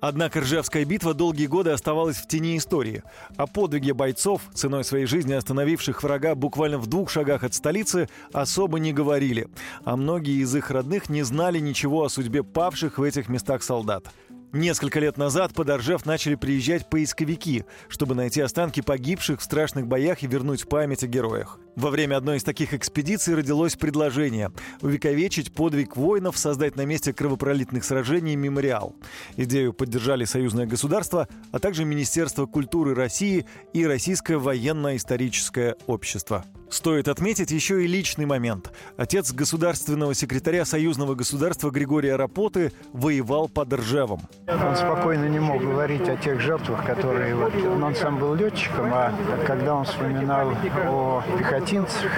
Однако 0.00 0.40
Ржевская 0.40 0.86
битва 0.86 1.12
долгие 1.12 1.46
годы 1.46 1.70
оставалась 1.70 2.16
в 2.16 2.26
тени 2.26 2.56
истории. 2.56 3.02
О 3.36 3.46
подвиге 3.46 3.92
бойцов, 3.92 4.40
ценой 4.54 4.84
своей 4.84 5.04
жизни 5.04 5.34
остановивших 5.34 6.02
врага 6.02 6.34
буквально 6.34 6.78
в 6.78 6.86
двух 6.86 7.10
шагах 7.10 7.44
от 7.44 7.52
столицы, 7.52 8.08
особо 8.32 8.78
не 8.78 8.94
говорили. 8.94 9.48
А 9.84 9.96
многие 9.96 10.40
из 10.40 10.56
их 10.56 10.70
родных 10.70 11.10
не 11.10 11.22
знали 11.22 11.58
ничего 11.58 12.04
о 12.04 12.08
судьбе 12.08 12.42
павших 12.42 12.77
в 12.82 13.02
этих 13.02 13.28
местах 13.28 13.62
солдат. 13.62 14.04
Несколько 14.52 14.98
лет 14.98 15.18
назад 15.18 15.52
под 15.52 15.68
Оржев 15.68 16.06
начали 16.06 16.34
приезжать 16.34 16.88
поисковики, 16.88 17.66
чтобы 17.88 18.14
найти 18.14 18.40
останки 18.40 18.80
погибших 18.80 19.40
в 19.40 19.42
страшных 19.42 19.86
боях 19.86 20.22
и 20.22 20.26
вернуть 20.26 20.66
память 20.66 21.04
о 21.04 21.06
героях. 21.06 21.58
Во 21.76 21.90
время 21.90 22.16
одной 22.16 22.38
из 22.38 22.44
таких 22.44 22.72
экспедиций 22.72 23.34
родилось 23.34 23.76
предложение– 23.76 24.50
увековечить 24.80 25.52
подвиг 25.52 25.96
воинов, 25.96 26.38
создать 26.38 26.76
на 26.76 26.86
месте 26.86 27.12
кровопролитных 27.12 27.84
сражений 27.84 28.36
мемориал. 28.36 28.96
Идею 29.36 29.74
поддержали 29.74 30.24
союзное 30.24 30.66
государство, 30.66 31.28
а 31.52 31.58
также 31.58 31.84
Министерство 31.84 32.46
культуры 32.46 32.94
России 32.94 33.44
и 33.74 33.84
Российское 33.84 34.38
военно-историческое 34.38 35.76
общество. 35.86 36.46
Стоит 36.70 37.08
отметить 37.08 37.50
еще 37.50 37.84
и 37.84 37.86
личный 37.86 38.26
момент. 38.26 38.70
Отец 38.96 39.32
государственного 39.32 40.14
секретаря 40.14 40.64
союзного 40.64 41.14
государства 41.14 41.70
Григория 41.70 42.16
Рапоты 42.16 42.72
воевал 42.92 43.48
под 43.48 43.72
Ржевом. 43.72 44.22
Он 44.46 44.76
спокойно 44.76 45.28
не 45.28 45.38
мог 45.38 45.62
говорить 45.62 46.08
о 46.08 46.16
тех 46.16 46.40
жертвах, 46.40 46.84
которые... 46.84 47.34
Вот, 47.34 47.54
он 47.54 47.94
сам 47.94 48.18
был 48.18 48.34
летчиком, 48.34 48.90
а 48.92 49.14
когда 49.46 49.76
он 49.76 49.84
вспоминал 49.84 50.50
о 50.86 51.22
пехотинцах, 51.38 52.12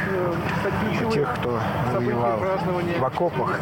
о 1.00 1.11
тех, 1.12 1.33
кто 1.37 1.61
воевал 1.92 2.38
в 2.99 3.04
окопах, 3.04 3.61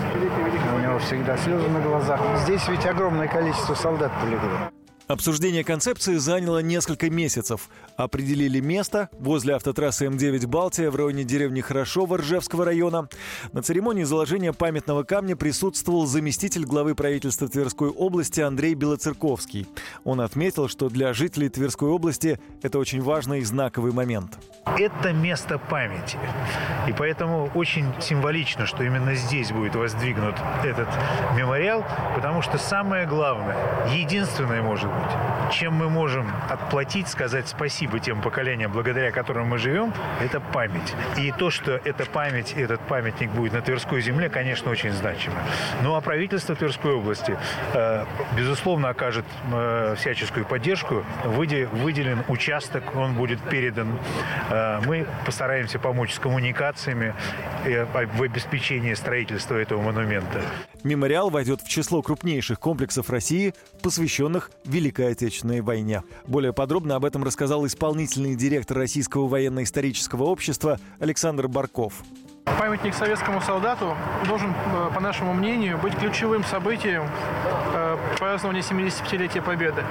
у 0.75 0.79
него 0.79 0.99
всегда 1.01 1.37
слезы 1.37 1.69
на 1.69 1.81
глазах. 1.81 2.21
Здесь 2.45 2.67
ведь 2.69 2.87
огромное 2.87 3.29
количество 3.29 3.75
солдат 3.75 4.13
полегло. 4.21 4.71
Обсуждение 5.09 5.65
концепции 5.65 6.17
заняло 6.17 6.59
несколько 6.59 7.09
месяцев. 7.09 7.71
Определили 7.97 8.61
место 8.61 9.09
возле 9.19 9.55
автотрассы 9.55 10.05
М9 10.05 10.47
«Балтия» 10.47 10.91
в 10.91 10.97
районе 10.97 11.25
деревни 11.25 11.63
Хорошова 11.63 12.19
Ржевского 12.19 12.67
района. 12.67 13.09
На 13.53 13.63
церемонии 13.63 14.03
заложения 14.03 14.53
памятного 14.53 15.05
камня 15.05 15.35
присутствовал 15.35 16.05
заместитель 16.05 16.67
главы 16.67 16.95
правительства 16.95 17.49
Тверской 17.49 17.89
области 17.89 18.43
Андрей 18.43 18.75
Белоцерковский. 18.75 19.67
Он 20.05 20.21
отметил, 20.21 20.69
что 20.69 20.91
для 20.91 21.15
жителей 21.15 21.49
Тверской 21.49 21.89
области 21.89 22.39
это 22.61 22.79
очень 22.79 23.01
важный 23.01 23.41
и 23.41 23.45
знаковый 23.45 23.93
момент. 23.93 24.39
Это 24.67 25.15
место 25.15 25.59
памяти. 25.59 26.19
И 26.87 26.93
поэтому 26.93 27.51
очень 27.55 27.87
символично, 27.99 28.67
что 28.67 28.83
именно 28.83 29.15
здесь 29.15 29.53
будет 29.53 29.75
воздвигнут 29.75 30.35
этот 30.63 30.89
мемориал, 31.35 31.83
потому 32.15 32.43
что 32.43 32.59
самое 32.59 33.07
главное, 33.07 33.57
единственное, 33.95 34.63
может 34.63 34.91
чем 35.53 35.75
мы 35.75 35.89
можем 35.89 36.31
отплатить, 36.49 37.09
сказать 37.09 37.49
спасибо 37.49 37.99
тем 37.99 38.21
поколениям, 38.21 38.73
благодаря 38.73 39.11
которым 39.11 39.49
мы 39.49 39.59
живем, 39.59 39.93
это 40.21 40.41
память. 40.41 40.95
И 41.17 41.33
то, 41.33 41.51
что 41.51 41.73
эта 41.85 42.05
память, 42.07 42.53
этот 42.53 42.81
памятник 42.83 43.31
будет 43.31 43.53
на 43.53 43.63
Тверской 43.63 44.01
земле, 44.01 44.29
конечно, 44.29 44.71
очень 44.71 44.93
значимо. 44.93 45.37
Ну 45.83 45.95
а 45.95 46.01
правительство 46.01 46.55
Тверской 46.55 46.95
области, 46.95 47.37
э, 47.75 48.05
безусловно, 48.37 48.91
окажет 48.91 49.25
э, 49.53 49.95
всяческую 49.99 50.45
поддержку. 50.45 51.05
Выделен 51.25 52.25
участок, 52.29 52.95
он 52.95 53.15
будет 53.15 53.41
передан. 53.41 53.99
Э, 54.51 54.81
мы 54.85 55.07
постараемся 55.25 55.79
помочь 55.79 56.15
с 56.15 56.19
коммуникациями 56.19 57.15
в 57.65 58.23
обеспечении 58.23 58.95
строительства 58.95 59.57
этого 59.57 59.81
монумента. 59.83 60.41
Мемориал 60.85 61.31
войдет 61.31 61.61
в 61.61 61.69
число 61.69 62.03
крупнейших 62.03 62.61
комплексов 62.61 63.11
России, 63.11 63.55
посвященных 63.83 64.51
Великой 64.65 64.88
Отечественной 64.91 65.61
войне. 65.61 66.03
Более 66.27 66.53
подробно 66.53 66.97
об 66.97 67.05
этом 67.05 67.25
рассказал 67.25 67.67
исполнительный 67.67 68.35
директор 68.35 68.77
Российского 68.77 69.29
военно-исторического 69.29 70.25
общества 70.25 70.79
Александр 70.99 71.49
Барков. 71.49 72.03
Памятник 72.57 72.95
советскому 72.95 73.41
солдату 73.41 73.97
должен, 74.27 74.53
э, 74.53 74.91
по 74.95 75.01
нашему 75.01 75.35
мнению, 75.35 75.77
быть 75.79 75.97
ключевым 75.97 76.45
событием 76.45 77.05
э, 77.75 77.97
празднования 78.19 78.63
75-летия 78.63 79.43
Победы. 79.43 79.83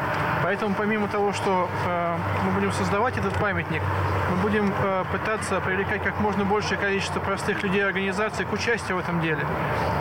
Поэтому 0.44 0.74
помимо 0.74 1.08
того, 1.08 1.34
что 1.34 1.70
э, 1.86 2.18
мы 2.46 2.52
будем 2.52 2.72
создавать 2.72 3.18
этот 3.18 3.34
памятник, 3.34 3.82
мы 4.30 4.38
будем 4.38 4.74
пытаться 5.12 5.60
привлекать 5.62 6.04
как 6.04 6.20
можно 6.20 6.44
большее 6.44 6.78
количество 6.78 7.20
простых 7.20 7.64
людей 7.64 7.80
и 7.80 7.84
организаций 7.84 8.46
к 8.46 8.52
участию 8.52 8.98
в 8.98 9.00
этом 9.00 9.22
деле. 9.22 9.40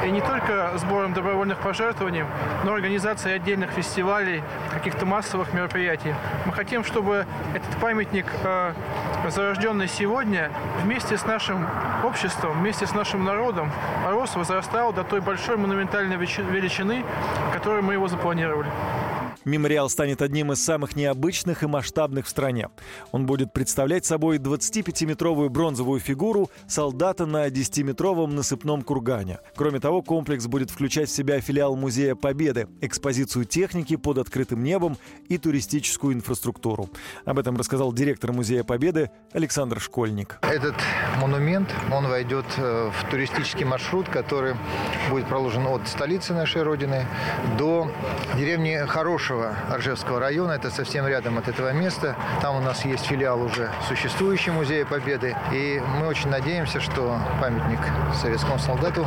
И 0.05 0.11
не 0.11 0.21
только 0.21 0.73
сбором 0.77 1.13
добровольных 1.13 1.59
пожертвований, 1.59 2.25
но 2.65 2.75
организацией 2.75 3.35
отдельных 3.35 3.71
фестивалей, 3.71 4.43
каких-то 4.73 5.07
массовых 5.07 5.53
мероприятий. 5.53 6.15
Мы 6.45 6.53
хотим, 6.53 6.85
чтобы 6.85 7.25
этот 7.55 7.81
памятник, 7.81 8.27
зарожденный 9.29 9.89
сегодня, 9.89 10.51
вместе 10.83 11.17
с 11.17 11.25
нашим 11.25 11.67
обществом, 12.05 12.46
вместе 12.53 12.87
с 12.87 12.95
нашим 12.95 13.25
народом 13.25 13.71
рос, 14.09 14.37
возрастал 14.37 14.93
до 14.93 15.05
той 15.05 15.21
большой 15.21 15.57
монументальной 15.57 16.17
величины, 16.17 17.05
которую 17.53 17.83
мы 17.83 17.95
его 17.95 18.09
запланировали. 18.09 18.71
Мемориал 19.47 19.89
станет 19.89 20.23
одним 20.23 20.51
из 20.51 20.63
самых 20.63 20.97
необычных 20.97 21.63
и 21.63 21.69
масштабных 21.69 22.27
в 22.27 22.29
стране. 22.29 22.69
Он 23.13 23.27
будет 23.27 23.53
представлять 23.53 24.05
собой 24.05 24.39
25-метровую 24.39 25.51
бронзовую 25.51 26.01
фигуру 26.01 26.51
солдата 26.67 27.27
на 27.27 27.47
10-метровом 27.47 28.35
насыпном 28.35 28.83
кургане. 28.83 29.39
Кроме 29.55 29.79
того, 29.79 30.03
комплекс 30.03 30.49
будет 30.49 30.71
включать 30.71 31.09
в 31.09 31.15
себя 31.15 31.41
филиал 31.41 31.77
Музея 31.77 32.17
Победы, 32.17 32.67
экспозицию 32.81 33.45
техники 33.45 33.95
под 33.95 34.19
открытым 34.19 34.65
небом 34.65 34.99
и 35.29 35.39
туристическую 35.39 36.15
инфраструктуру. 36.15 36.91
Об 37.25 37.39
этом 37.39 37.57
рассказал 37.57 37.93
директор 37.93 38.33
Музея 38.33 38.65
Победы 38.65 39.13
Александр 39.33 39.79
Школьник. 39.79 40.41
Этот 40.43 40.75
монумент, 41.21 41.73
он 41.93 42.09
войдет 42.09 42.47
э, 42.57 42.91
в 42.91 43.11
туристический 43.13 43.65
маршрут, 43.65 44.09
который 44.09 44.57
будет 45.09 45.29
проложен 45.29 45.69
от 45.69 45.87
столицы 45.87 46.35
нашей 46.35 46.65
Родины 46.65 47.07
до 47.57 47.89
деревни 48.37 48.85
Хорошего 48.89 49.36
нашего 49.37 49.55
Оржевского 49.71 50.21
района. 50.21 50.53
Это 50.53 50.71
совсем 50.71 51.07
рядом 51.07 51.39
от 51.39 51.49
этого 51.49 51.73
места. 51.73 52.17
Там 52.41 52.57
у 52.57 52.61
нас 52.61 52.85
есть 52.85 53.07
филиал 53.07 53.43
уже 53.43 53.71
существующий 53.89 54.51
Музея 54.51 54.85
Победы. 54.87 55.37
И 55.53 55.83
мы 55.99 56.07
очень 56.07 56.31
надеемся, 56.31 56.81
что 56.81 57.19
памятник 57.41 57.81
советскому 58.21 58.59
солдату 58.59 59.07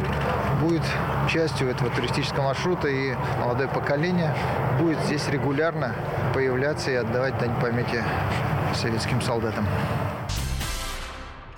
будет 0.61 0.83
частью 1.29 1.69
этого 1.69 1.89
туристического 1.89 2.43
маршрута. 2.43 2.87
И 2.87 3.15
молодое 3.39 3.67
поколение 3.67 4.33
будет 4.79 4.99
здесь 5.05 5.27
регулярно 5.29 5.95
появляться 6.33 6.91
и 6.91 6.95
отдавать 6.95 7.37
дань 7.39 7.59
памяти 7.59 8.03
советским 8.75 9.21
солдатам. 9.21 9.65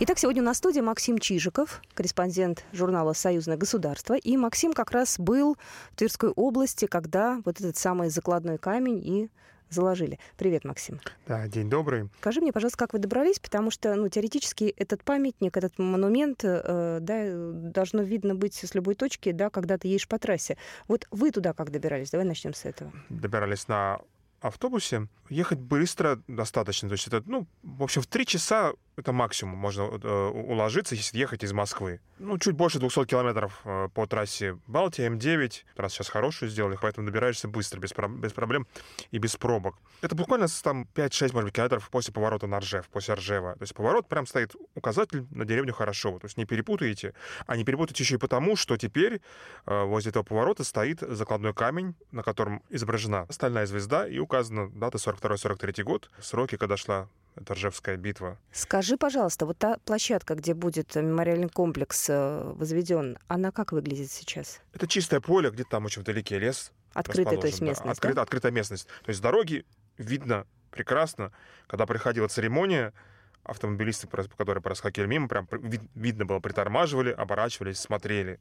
Итак, 0.03 0.17
сегодня 0.17 0.41
у 0.41 0.45
нас 0.45 0.55
в 0.55 0.57
студии 0.57 0.79
Максим 0.79 1.19
Чижиков, 1.19 1.79
корреспондент 1.93 2.65
журнала 2.73 3.13
«Союзное 3.13 3.55
государство». 3.55 4.17
И 4.17 4.35
Максим 4.35 4.73
как 4.73 4.89
раз 4.89 5.19
был 5.19 5.57
в 5.91 5.95
Тверской 5.95 6.29
области, 6.29 6.87
когда 6.87 7.39
вот 7.45 7.59
этот 7.59 7.77
самый 7.77 8.09
закладной 8.09 8.57
камень 8.57 9.07
и 9.07 9.29
заложили. 9.69 10.17
Привет, 10.37 10.65
Максим. 10.65 10.99
Да, 11.27 11.47
день 11.47 11.69
добрый. 11.69 12.09
Скажи 12.19 12.41
мне, 12.41 12.51
пожалуйста, 12.51 12.79
как 12.79 12.93
вы 12.93 12.99
добрались, 12.99 13.37
потому 13.37 13.69
что, 13.69 13.93
ну, 13.93 14.09
теоретически 14.09 14.73
этот 14.75 15.03
памятник, 15.03 15.55
этот 15.55 15.77
монумент, 15.77 16.39
э, 16.45 16.97
да, 16.99 17.69
должно 17.69 18.01
видно 18.01 18.33
быть 18.33 18.55
с 18.55 18.73
любой 18.73 18.95
точки, 18.95 19.31
да, 19.31 19.51
когда 19.51 19.77
ты 19.77 19.87
едешь 19.87 20.07
по 20.07 20.17
трассе. 20.17 20.57
Вот 20.87 21.05
вы 21.11 21.29
туда 21.29 21.53
как 21.53 21.69
добирались? 21.69 22.09
Давай 22.09 22.25
начнем 22.25 22.55
с 22.55 22.65
этого. 22.65 22.91
Добирались 23.09 23.67
на 23.67 24.01
автобусе. 24.41 25.07
Ехать 25.29 25.59
быстро 25.59 26.19
достаточно. 26.27 26.89
То 26.89 26.93
есть 26.93 27.07
это, 27.07 27.23
ну, 27.25 27.47
в 27.63 27.83
общем, 27.83 28.01
в 28.01 28.07
три 28.07 28.25
часа 28.25 28.73
это 29.01 29.11
максимум 29.11 29.57
можно 29.57 29.81
э, 29.81 30.27
уложиться, 30.29 30.95
если 30.95 31.17
ехать 31.17 31.43
из 31.43 31.53
Москвы. 31.53 31.99
Ну, 32.19 32.37
чуть 32.37 32.55
больше 32.55 32.79
200 32.79 33.05
километров 33.05 33.59
э, 33.65 33.89
по 33.93 34.05
трассе 34.05 34.57
Балтия, 34.67 35.09
М9. 35.09 35.63
Трасс 35.75 35.93
сейчас 35.93 36.07
хорошую 36.09 36.49
сделали, 36.49 36.77
поэтому 36.79 37.07
добираешься 37.07 37.47
быстро, 37.47 37.79
без, 37.79 37.93
про- 37.93 38.07
без 38.07 38.31
проблем 38.31 38.67
и 39.09 39.17
без 39.17 39.35
пробок. 39.35 39.75
Это 40.01 40.15
буквально 40.15 40.47
там 40.63 40.87
5-6, 40.95 41.33
может 41.33 41.45
быть, 41.45 41.53
километров 41.53 41.89
после 41.89 42.13
поворота 42.13 42.47
на 42.47 42.59
Ржев, 42.59 42.87
после 42.89 43.15
Ржева. 43.15 43.53
То 43.55 43.63
есть 43.63 43.73
поворот 43.73 44.07
прям 44.07 44.27
стоит 44.27 44.55
указатель 44.75 45.25
на 45.31 45.45
деревню 45.45 45.73
Хорошо. 45.73 46.19
То 46.19 46.25
есть 46.25 46.37
не 46.37 46.45
перепутаете. 46.45 47.13
А 47.47 47.57
не 47.57 47.63
перепутайте 47.63 48.03
еще 48.03 48.15
и 48.15 48.19
потому, 48.19 48.55
что 48.55 48.77
теперь 48.77 49.21
э, 49.65 49.83
возле 49.83 50.11
этого 50.11 50.23
поворота 50.23 50.63
стоит 50.63 50.99
закладной 51.01 51.53
камень, 51.53 51.95
на 52.11 52.21
котором 52.21 52.61
изображена 52.69 53.25
стальная 53.29 53.65
звезда 53.65 54.07
и 54.07 54.19
указана 54.19 54.69
дата 54.69 54.99
42-43 54.99 55.83
год, 55.83 56.11
сроки, 56.21 56.55
когда 56.57 56.77
шла 56.77 57.07
это 57.35 57.53
Ржевская 57.53 57.97
битва. 57.97 58.37
Скажи, 58.51 58.97
пожалуйста, 58.97 59.45
вот 59.45 59.57
та 59.57 59.77
площадка, 59.85 60.35
где 60.35 60.53
будет 60.53 60.95
мемориальный 60.95 61.49
комплекс 61.49 62.07
э, 62.09 62.51
возведен, 62.55 63.17
она 63.27 63.51
как 63.51 63.71
выглядит 63.71 64.11
сейчас? 64.11 64.59
Это 64.73 64.87
чистое 64.87 65.19
поле, 65.21 65.49
где 65.49 65.63
там 65.63 65.85
очень 65.85 66.01
вдалеке 66.01 66.39
лес. 66.39 66.71
Открытая, 66.93 67.37
то 67.37 67.47
есть 67.47 67.61
местность, 67.61 67.85
да? 67.85 67.91
Открыт, 67.91 68.15
да? 68.15 68.21
Открытая 68.21 68.51
местность. 68.51 68.87
То 69.03 69.09
есть 69.09 69.21
дороги 69.21 69.65
видно 69.97 70.45
прекрасно. 70.71 71.31
Когда 71.67 71.85
приходила 71.85 72.27
церемония, 72.27 72.93
автомобилисты, 73.43 74.07
которые 74.07 74.61
проскакивали 74.61 75.07
мимо, 75.07 75.27
прям 75.27 75.47
видно 75.95 76.25
было, 76.25 76.39
притормаживали, 76.39 77.11
оборачивались, 77.11 77.79
смотрели. 77.79 78.39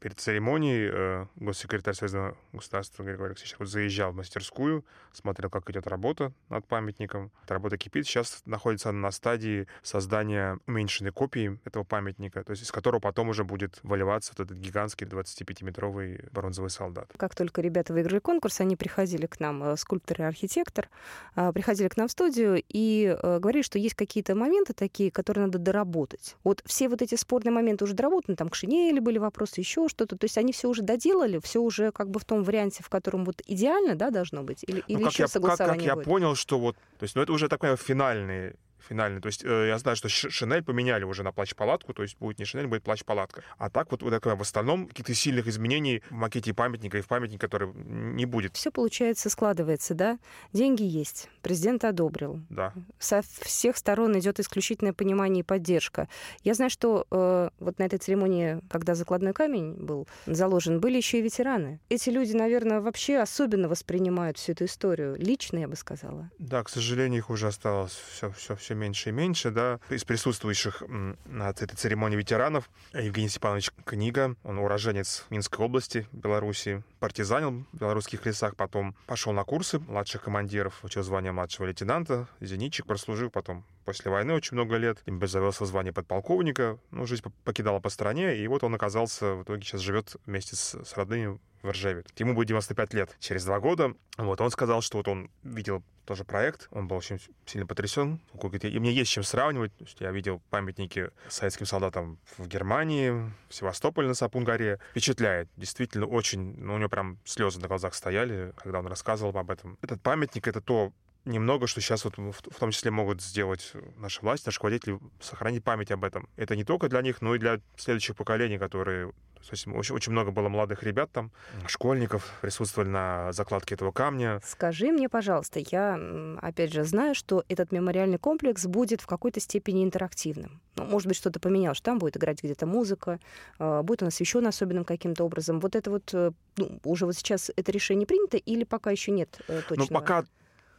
Перед 0.00 0.18
церемонией 0.18 0.90
э, 0.92 1.26
госсекретарь 1.36 1.94
Союзного 1.94 2.36
государства 2.52 3.02
Григорий 3.02 3.30
Алексеевич 3.30 3.56
заезжал 3.60 4.12
в 4.12 4.16
мастерскую, 4.16 4.84
смотрел, 5.12 5.50
как 5.50 5.68
идет 5.70 5.86
работа 5.86 6.32
над 6.48 6.66
памятником. 6.66 7.30
Эта 7.44 7.54
работа 7.54 7.76
кипит, 7.76 8.06
сейчас 8.06 8.42
находится 8.46 8.92
на 8.92 9.10
стадии 9.10 9.66
создания 9.82 10.58
уменьшенной 10.66 11.12
копии 11.12 11.58
этого 11.64 11.84
памятника, 11.84 12.42
то 12.44 12.52
есть 12.52 12.62
из 12.62 12.72
которого 12.72 13.00
потом 13.00 13.28
уже 13.28 13.44
будет 13.44 13.80
выливаться 13.82 14.32
вот 14.36 14.46
этот 14.46 14.58
гигантский 14.58 15.06
25-метровый 15.06 16.28
бронзовый 16.32 16.70
солдат. 16.70 17.10
Как 17.16 17.34
только 17.34 17.60
ребята 17.60 17.92
выиграли 17.92 18.18
конкурс, 18.18 18.60
они 18.60 18.76
приходили 18.76 19.26
к 19.26 19.40
нам, 19.40 19.62
э, 19.62 19.76
скульптор 19.76 20.22
и 20.22 20.24
архитектор, 20.24 20.88
э, 21.36 21.52
приходили 21.52 21.88
к 21.88 21.96
нам 21.96 22.08
в 22.08 22.10
студию 22.10 22.62
и 22.68 23.16
э, 23.20 23.38
говорили, 23.38 23.62
что 23.62 23.78
есть 23.78 23.94
какие-то 23.94 24.29
какие-то 24.30 24.34
моменты 24.34 24.72
такие, 24.72 25.10
которые 25.10 25.46
надо 25.46 25.58
доработать. 25.58 26.36
Вот 26.44 26.62
все 26.64 26.88
вот 26.88 27.02
эти 27.02 27.14
спорные 27.16 27.52
моменты 27.52 27.84
уже 27.84 27.94
доработаны, 27.94 28.36
там 28.36 28.48
к 28.48 28.54
шинели 28.54 29.00
были 29.00 29.18
вопросы, 29.18 29.60
еще 29.60 29.88
что-то. 29.88 30.16
То 30.16 30.24
есть 30.24 30.38
они 30.38 30.52
все 30.52 30.68
уже 30.68 30.82
доделали, 30.82 31.40
все 31.42 31.60
уже 31.60 31.90
как 31.92 32.10
бы 32.10 32.20
в 32.20 32.24
том 32.24 32.42
варианте, 32.44 32.82
в 32.82 32.88
котором 32.88 33.24
вот 33.24 33.42
идеально, 33.46 33.94
да, 33.94 34.10
должно 34.10 34.42
быть? 34.42 34.64
Или, 34.66 34.82
ну, 34.88 34.94
или 34.94 35.02
как 35.04 35.12
еще 35.12 35.22
я, 35.24 35.28
согласование 35.28 35.88
как, 35.88 35.88
как 35.88 35.96
будет? 35.96 36.06
я 36.06 36.10
понял, 36.12 36.34
что 36.34 36.58
вот, 36.58 36.76
то 36.98 37.04
есть, 37.04 37.16
ну 37.16 37.22
это 37.22 37.32
уже 37.32 37.48
такой 37.48 37.76
финальный 37.76 38.54
финальный. 38.88 39.20
То 39.20 39.26
есть 39.26 39.44
э, 39.44 39.68
я 39.68 39.78
знаю, 39.78 39.96
что 39.96 40.08
Шинель 40.08 40.62
поменяли 40.62 41.04
уже 41.04 41.22
на 41.22 41.32
плащ-палатку, 41.32 41.92
то 41.92 42.02
есть 42.02 42.16
будет 42.18 42.38
не 42.38 42.44
Шинель, 42.44 42.66
будет 42.66 42.82
плащ-палатка. 42.82 43.42
А 43.58 43.70
так 43.70 43.90
вот, 43.90 44.02
вот 44.02 44.10
такое, 44.10 44.36
в 44.36 44.42
остальном 44.42 44.86
каких-то 44.88 45.14
сильных 45.14 45.46
изменений 45.46 46.02
в 46.10 46.14
макете 46.14 46.54
памятника 46.54 46.98
и 46.98 47.00
в 47.00 47.06
памятнике, 47.06 47.38
который 47.38 47.72
не 47.74 48.26
будет. 48.26 48.56
Все 48.56 48.70
получается, 48.70 49.30
складывается, 49.30 49.94
да? 49.94 50.18
Деньги 50.52 50.82
есть, 50.82 51.28
президент 51.42 51.84
одобрил. 51.84 52.40
Да. 52.50 52.72
Со 52.98 53.22
всех 53.22 53.76
сторон 53.76 54.18
идет 54.18 54.40
исключительное 54.40 54.92
понимание 54.92 55.40
и 55.40 55.44
поддержка. 55.44 56.08
Я 56.42 56.54
знаю, 56.54 56.70
что 56.70 57.06
э, 57.10 57.50
вот 57.58 57.78
на 57.78 57.84
этой 57.84 57.98
церемонии, 57.98 58.60
когда 58.70 58.94
закладной 58.94 59.32
камень 59.32 59.74
был 59.74 60.08
заложен, 60.26 60.80
были 60.80 60.96
еще 60.96 61.18
и 61.18 61.22
ветераны. 61.22 61.80
Эти 61.88 62.10
люди, 62.10 62.32
наверное, 62.32 62.80
вообще 62.80 63.18
особенно 63.18 63.68
воспринимают 63.68 64.38
всю 64.38 64.52
эту 64.52 64.64
историю. 64.64 65.16
Лично, 65.16 65.58
я 65.58 65.68
бы 65.68 65.76
сказала. 65.76 66.30
Да, 66.38 66.62
к 66.62 66.68
сожалению, 66.68 67.18
их 67.18 67.30
уже 67.30 67.48
осталось 67.48 67.92
все, 67.92 68.30
все, 68.32 68.56
все 68.56 68.69
меньше 68.74 69.10
и 69.10 69.12
меньше, 69.12 69.50
да. 69.50 69.80
Из 69.90 70.04
присутствующих 70.04 70.82
на 70.88 71.50
этой 71.50 71.66
церемонии 71.66 72.16
ветеранов 72.16 72.70
Евгений 72.92 73.28
Степанович 73.28 73.70
Книга, 73.84 74.36
он 74.44 74.58
уроженец 74.58 75.26
Минской 75.30 75.64
области, 75.64 76.06
Беларуси, 76.12 76.82
партизанил 76.98 77.64
в 77.72 77.76
белорусских 77.76 78.24
лесах, 78.26 78.56
потом 78.56 78.94
пошел 79.06 79.32
на 79.32 79.44
курсы 79.44 79.78
младших 79.78 80.22
командиров, 80.22 80.80
учил 80.82 81.02
звание 81.02 81.32
младшего 81.32 81.66
лейтенанта, 81.66 82.28
зенитчик 82.40 82.86
прослужил, 82.86 83.30
потом 83.30 83.64
после 83.84 84.10
войны 84.10 84.34
очень 84.34 84.54
много 84.54 84.76
лет, 84.76 85.02
завелся 85.22 85.64
в 85.64 85.66
звание 85.66 85.92
подполковника, 85.92 86.78
ну, 86.90 87.06
жизнь 87.06 87.24
покидала 87.44 87.80
по 87.80 87.88
стране, 87.88 88.36
и 88.36 88.46
вот 88.48 88.64
он 88.64 88.74
оказался, 88.74 89.34
в 89.34 89.42
итоге 89.44 89.62
сейчас 89.62 89.80
живет 89.80 90.16
вместе 90.26 90.56
с, 90.56 90.74
с 90.84 90.96
родными 90.96 91.38
в 91.62 91.70
Ржеве. 91.70 92.04
Ему 92.16 92.34
будет 92.34 92.48
95 92.48 92.94
лет 92.94 93.16
через 93.20 93.44
два 93.44 93.60
года. 93.60 93.94
Вот 94.16 94.40
он 94.40 94.50
сказал, 94.50 94.82
что 94.82 94.98
вот 94.98 95.08
он 95.08 95.30
видел 95.42 95.82
тоже 96.10 96.24
проект, 96.24 96.66
он 96.72 96.88
был 96.88 96.96
очень 96.96 97.20
сильно 97.46 97.66
потрясен. 97.66 98.20
Говорит, 98.34 98.64
и 98.64 98.78
мне 98.80 98.92
есть 98.92 99.12
чем 99.12 99.22
сравнивать. 99.22 99.70
Я 100.00 100.10
видел 100.10 100.42
памятники 100.50 101.10
советским 101.28 101.66
солдатам 101.66 102.18
в 102.36 102.48
Германии, 102.48 103.10
в 103.48 103.54
Севастополе 103.54 104.08
на 104.08 104.14
Сапун-горе. 104.14 104.80
Впечатляет. 104.90 105.48
Действительно 105.56 106.06
очень, 106.06 106.56
ну, 106.58 106.74
у 106.74 106.78
него 106.78 106.88
прям 106.88 107.18
слезы 107.24 107.60
на 107.60 107.68
глазах 107.68 107.94
стояли, 107.94 108.52
когда 108.56 108.80
он 108.80 108.88
рассказывал 108.88 109.36
об 109.38 109.50
этом. 109.52 109.78
Этот 109.82 110.02
памятник— 110.02 110.48
это 110.48 110.60
то 110.60 110.92
немного, 111.24 111.66
что 111.66 111.80
сейчас 111.80 112.04
вот 112.04 112.16
в 112.16 112.58
том 112.58 112.70
числе 112.70 112.90
могут 112.90 113.22
сделать 113.22 113.72
наши 113.96 114.20
власти, 114.20 114.46
наши 114.46 114.58
руководители, 114.58 114.98
сохранить 115.20 115.64
память 115.64 115.90
об 115.90 116.04
этом. 116.04 116.28
Это 116.36 116.56
не 116.56 116.64
только 116.64 116.88
для 116.88 117.02
них, 117.02 117.22
но 117.22 117.34
и 117.34 117.38
для 117.38 117.60
следующих 117.76 118.16
поколений, 118.16 118.58
которые 118.58 119.12
то 119.40 119.52
есть 119.52 119.66
очень, 119.66 119.94
очень 119.94 120.12
много 120.12 120.32
было 120.32 120.48
молодых 120.48 120.82
ребят 120.82 121.10
там, 121.12 121.30
школьников, 121.66 122.30
присутствовали 122.42 122.88
на 122.88 123.32
закладке 123.32 123.74
этого 123.74 123.90
камня. 123.90 124.40
Скажи 124.44 124.92
мне, 124.92 125.08
пожалуйста, 125.08 125.60
я, 125.70 125.98
опять 126.42 126.72
же, 126.72 126.84
знаю, 126.84 127.14
что 127.14 127.44
этот 127.48 127.72
мемориальный 127.72 128.18
комплекс 128.18 128.66
будет 128.66 129.00
в 129.00 129.06
какой-то 129.06 129.40
степени 129.40 129.82
интерактивным. 129.82 130.60
Ну, 130.76 130.84
может 130.84 131.08
быть, 131.08 131.16
что-то 131.16 131.40
поменялось. 131.40 131.80
Там 131.80 131.98
будет 131.98 132.18
играть 132.18 132.42
где-то 132.42 132.66
музыка, 132.66 133.18
а, 133.58 133.82
будет 133.82 134.02
он 134.02 134.08
освещен 134.08 134.46
особенным 134.46 134.84
каким-то 134.84 135.24
образом. 135.24 135.58
Вот 135.60 135.74
это 135.74 135.90
вот, 135.90 136.10
э, 136.12 136.32
ну, 136.56 136.80
уже 136.84 137.06
вот 137.06 137.16
сейчас 137.16 137.50
это 137.56 137.72
решение 137.72 138.06
принято 138.06 138.36
или 138.36 138.64
пока 138.64 138.90
еще 138.90 139.10
нет 139.10 139.40
э, 139.48 139.62
точного? 139.66 139.88
Ну, 139.90 140.00
пока 140.00 140.24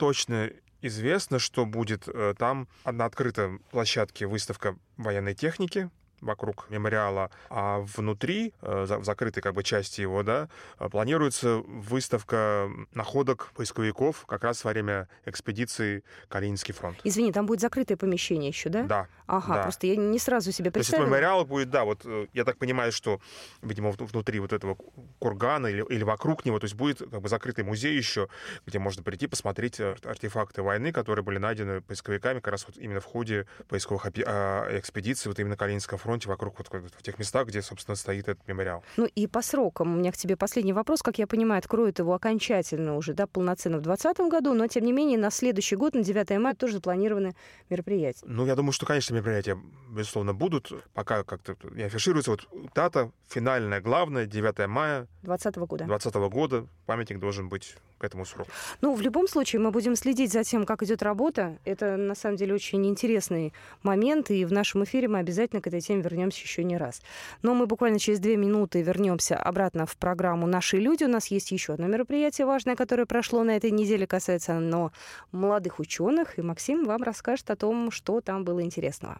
точно 0.02 0.50
известно, 0.82 1.38
что 1.38 1.68
будет 1.68 2.08
э, 2.08 2.34
там 2.36 2.68
на 2.84 3.06
открытой 3.06 3.60
площадке 3.70 4.26
выставка 4.26 4.76
военной 4.98 5.36
техники, 5.36 5.92
вокруг 6.22 6.68
мемориала, 6.70 7.30
а 7.50 7.80
внутри, 7.80 8.54
э, 8.62 8.86
в 8.88 9.04
закрытой 9.04 9.42
как 9.42 9.54
бы 9.54 9.64
части 9.64 10.02
его, 10.02 10.24
да, 10.24 10.50
э, 10.80 10.90
планируется 10.90 11.58
выставка 11.66 12.70
находок 12.94 13.52
поисковиков 13.56 14.26
как 14.28 14.44
раз 14.44 14.64
во 14.64 14.72
время 14.72 15.08
экспедиции 15.26 16.04
Калининский 16.30 16.74
фронт. 16.74 17.00
Извини, 17.04 17.32
там 17.32 17.46
будет 17.46 17.62
закрытое 17.62 17.98
помещение 17.98 18.50
еще, 18.50 18.70
да? 18.70 18.84
Да. 18.84 19.08
Ага, 19.28 19.56
да. 19.56 19.62
просто 19.64 19.88
я 19.88 19.96
не 19.96 20.20
сразу 20.20 20.52
себе 20.52 20.72
представила. 20.72 21.06
То 21.06 21.10
есть 21.10 21.12
мемориал 21.12 21.46
будет, 21.46 21.70
да, 21.70 21.86
вот 21.86 22.02
э, 22.06 22.28
я 22.34 22.44
так 22.44 22.58
понимаю, 22.58 22.92
что, 22.92 23.20
видимо, 23.62 23.92
внутри 23.92 24.40
вот 24.40 24.54
этого 24.54 24.78
кургана 25.20 25.68
или, 25.68 25.86
или 25.90 26.04
вокруг 26.04 26.46
него, 26.46 26.60
то 26.60 26.66
есть 26.66 26.76
будет 26.76 27.00
как 27.00 27.22
бы 27.22 27.30
закрытый 27.30 27.64
музей 27.64 27.96
еще, 27.96 28.28
где 28.66 28.78
можно 28.80 29.04
прийти 29.04 29.28
посмотреть 29.28 29.80
артефакты 29.80 30.62
войны, 30.62 30.92
которые 30.92 31.24
были 31.24 31.38
найдены 31.38 31.82
поисковиками 31.82 32.40
как 32.40 32.52
раз 32.52 32.66
вот 32.68 32.78
именно 32.78 33.00
в 33.00 33.06
ходе 33.06 33.48
поисковых 33.70 34.06
а, 34.26 34.78
экспедиций 34.78 35.30
вот 35.30 35.40
именно 35.40 35.56
Калининского 35.56 35.98
фронта 35.98 36.11
фронте, 36.12 36.28
вокруг 36.28 36.58
вот 36.58 36.68
в 36.68 37.04
тех 37.04 37.18
местах, 37.20 37.48
где, 37.48 37.62
собственно, 37.62 37.96
стоит 37.96 38.28
этот 38.28 38.46
мемориал. 38.48 38.84
Ну 38.98 39.06
и 39.06 39.28
по 39.28 39.42
срокам. 39.42 39.96
У 39.96 39.98
меня 40.00 40.12
к 40.12 40.18
тебе 40.18 40.36
последний 40.36 40.74
вопрос. 40.74 41.02
Как 41.02 41.18
я 41.18 41.26
понимаю, 41.26 41.60
откроют 41.60 42.00
его 42.00 42.14
окончательно 42.14 42.98
уже, 42.98 43.14
да, 43.14 43.28
полноценно 43.28 43.78
в 43.78 43.82
2020 43.82 44.30
году, 44.30 44.54
но, 44.54 44.68
тем 44.68 44.84
не 44.84 44.92
менее, 44.92 45.18
на 45.18 45.32
следующий 45.32 45.78
год, 45.78 45.94
на 45.94 46.04
9 46.04 46.38
мая, 46.40 46.54
тоже 46.54 46.74
запланированы 46.74 47.34
мероприятия. 47.70 48.26
Ну, 48.26 48.46
я 48.46 48.56
думаю, 48.56 48.74
что, 48.74 48.86
конечно, 48.86 49.14
мероприятия, 49.14 49.58
безусловно, 49.90 50.34
будут. 50.34 50.72
Пока 50.94 51.24
как-то 51.24 51.56
не 51.72 51.84
афишируется. 51.84 52.32
Вот 52.32 52.48
дата 52.76 53.12
финальная, 53.30 53.80
главная, 53.80 54.26
9 54.26 54.68
мая. 54.68 55.08
2020 55.22 55.56
года. 55.70 55.86
2020 55.86 56.34
года. 56.34 56.68
Памятник 56.86 57.20
должен 57.20 57.48
быть 57.48 57.78
к 58.02 58.04
этому 58.04 58.26
сроку. 58.26 58.50
Ну, 58.82 58.96
в 58.96 59.02
любом 59.02 59.28
случае, 59.28 59.62
мы 59.62 59.70
будем 59.70 59.96
следить 59.96 60.32
за 60.32 60.44
тем, 60.44 60.66
как 60.66 60.82
идет 60.82 61.04
работа. 61.04 61.60
Это, 61.66 61.98
на 61.98 62.16
самом 62.16 62.36
деле, 62.36 62.56
очень 62.56 62.84
интересный 62.88 63.54
момент, 63.84 64.32
и 64.32 64.44
в 64.44 64.52
нашем 64.52 64.84
эфире 64.86 65.08
мы 65.08 65.20
обязательно 65.20 65.62
к 65.62 65.68
этой 65.68 65.82
теме 65.82 66.02
вернемся 66.02 66.42
еще 66.42 66.64
не 66.64 66.78
раз. 66.78 67.02
Но 67.44 67.54
мы 67.54 67.68
буквально 67.68 68.00
через 68.00 68.20
две 68.20 68.38
минуты 68.38 68.82
вернемся 68.82 69.38
обратно 69.38 69.86
в 69.86 69.96
программу 69.98 70.48
«Наши 70.48 70.78
люди». 70.78 71.04
У 71.04 71.10
нас 71.10 71.28
есть 71.28 71.52
еще 71.52 71.74
одно 71.74 71.86
мероприятие 71.88 72.48
важное, 72.48 72.76
которое 72.76 73.06
прошло 73.06 73.44
на 73.44 73.56
этой 73.56 73.70
неделе, 73.70 74.08
касается 74.08 74.58
оно 74.58 74.92
молодых 75.32 75.80
ученых, 75.80 76.40
и 76.40 76.42
Максим 76.42 76.86
вам 76.86 77.04
расскажет 77.04 77.52
о 77.52 77.56
том, 77.56 77.92
что 77.92 78.20
там 78.22 78.44
было 78.44 78.64
интересного. 78.64 79.20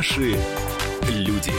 Наши 0.00 0.34
люди. 1.10 1.52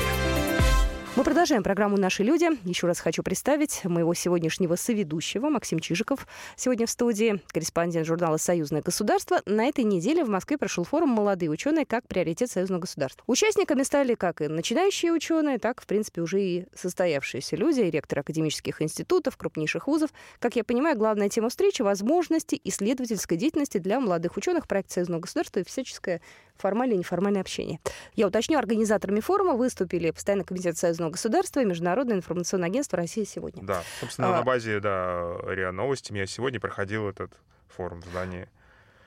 Мы 1.18 1.26
продолжаем 1.26 1.62
программу 1.62 1.98
«Наши 1.98 2.24
люди». 2.24 2.48
Еще 2.64 2.88
раз 2.88 3.02
хочу 3.02 3.22
представить 3.22 3.84
моего 3.84 4.14
сегодняшнего 4.14 4.76
соведущего 4.76 5.50
Максим 5.50 5.80
Чижиков. 5.80 6.26
Сегодня 6.56 6.88
в 6.88 6.90
студии 6.90 7.42
корреспондент 7.52 8.08
журнала 8.08 8.38
«Союзное 8.38 8.82
государство». 8.82 9.42
На 9.46 9.66
этой 9.66 9.84
неделе 9.84 10.24
в 10.24 10.30
Москве 10.30 10.58
прошел 10.58 10.86
форум 10.86 11.10
«Молодые 11.10 11.50
ученые. 11.50 11.86
Как 11.86 12.08
приоритет 12.08 12.50
союзного 12.50 12.80
государства». 12.80 13.22
Участниками 13.28 13.84
стали 13.84 14.16
как 14.16 14.40
и 14.40 14.48
начинающие 14.48 15.12
ученые, 15.12 15.60
так, 15.60 15.82
в 15.82 15.86
принципе, 15.86 16.22
уже 16.22 16.42
и 16.42 16.66
состоявшиеся 16.74 17.58
люди, 17.58 17.82
и 17.82 17.92
ректоры 17.92 18.22
академических 18.22 18.82
институтов, 18.82 19.36
крупнейших 19.36 19.88
вузов. 19.88 20.12
Как 20.40 20.56
я 20.56 20.64
понимаю, 20.64 20.98
главная 20.98 21.28
тема 21.28 21.50
встречи– 21.50 21.82
возможности 21.84 22.60
исследовательской 22.64 23.36
деятельности 23.36 23.80
для 23.80 24.00
молодых 24.00 24.38
ученых, 24.38 24.66
проект 24.66 24.92
союзного 24.92 25.20
государства 25.20 25.60
и 25.60 25.66
всяческое 25.66 26.22
формальное 26.62 26.96
и 26.96 27.00
неформальное 27.00 27.42
общение. 27.42 27.80
Я 28.16 28.28
уточню, 28.28 28.58
организаторами 28.58 29.20
форума 29.20 29.54
выступили 29.54 30.12
Постоянный 30.12 30.46
комитет 30.46 30.78
Союзного 30.78 31.01
государства 31.10 31.60
и 31.60 31.66
Международное 31.66 32.18
информационное 32.18 32.70
агентство 32.70 32.98
«Россия 32.98 33.26
сегодня». 33.26 33.64
Да, 33.64 33.84
собственно, 34.00 34.30
а... 34.30 34.38
на 34.38 34.44
базе 34.44 34.80
да, 34.80 35.38
РИА 35.48 35.72
Новости 35.72 36.14
я 36.14 36.26
сегодня 36.26 36.60
проходил 36.60 37.08
этот 37.08 37.32
форум 37.68 38.02
в 38.02 38.06
здании. 38.06 38.48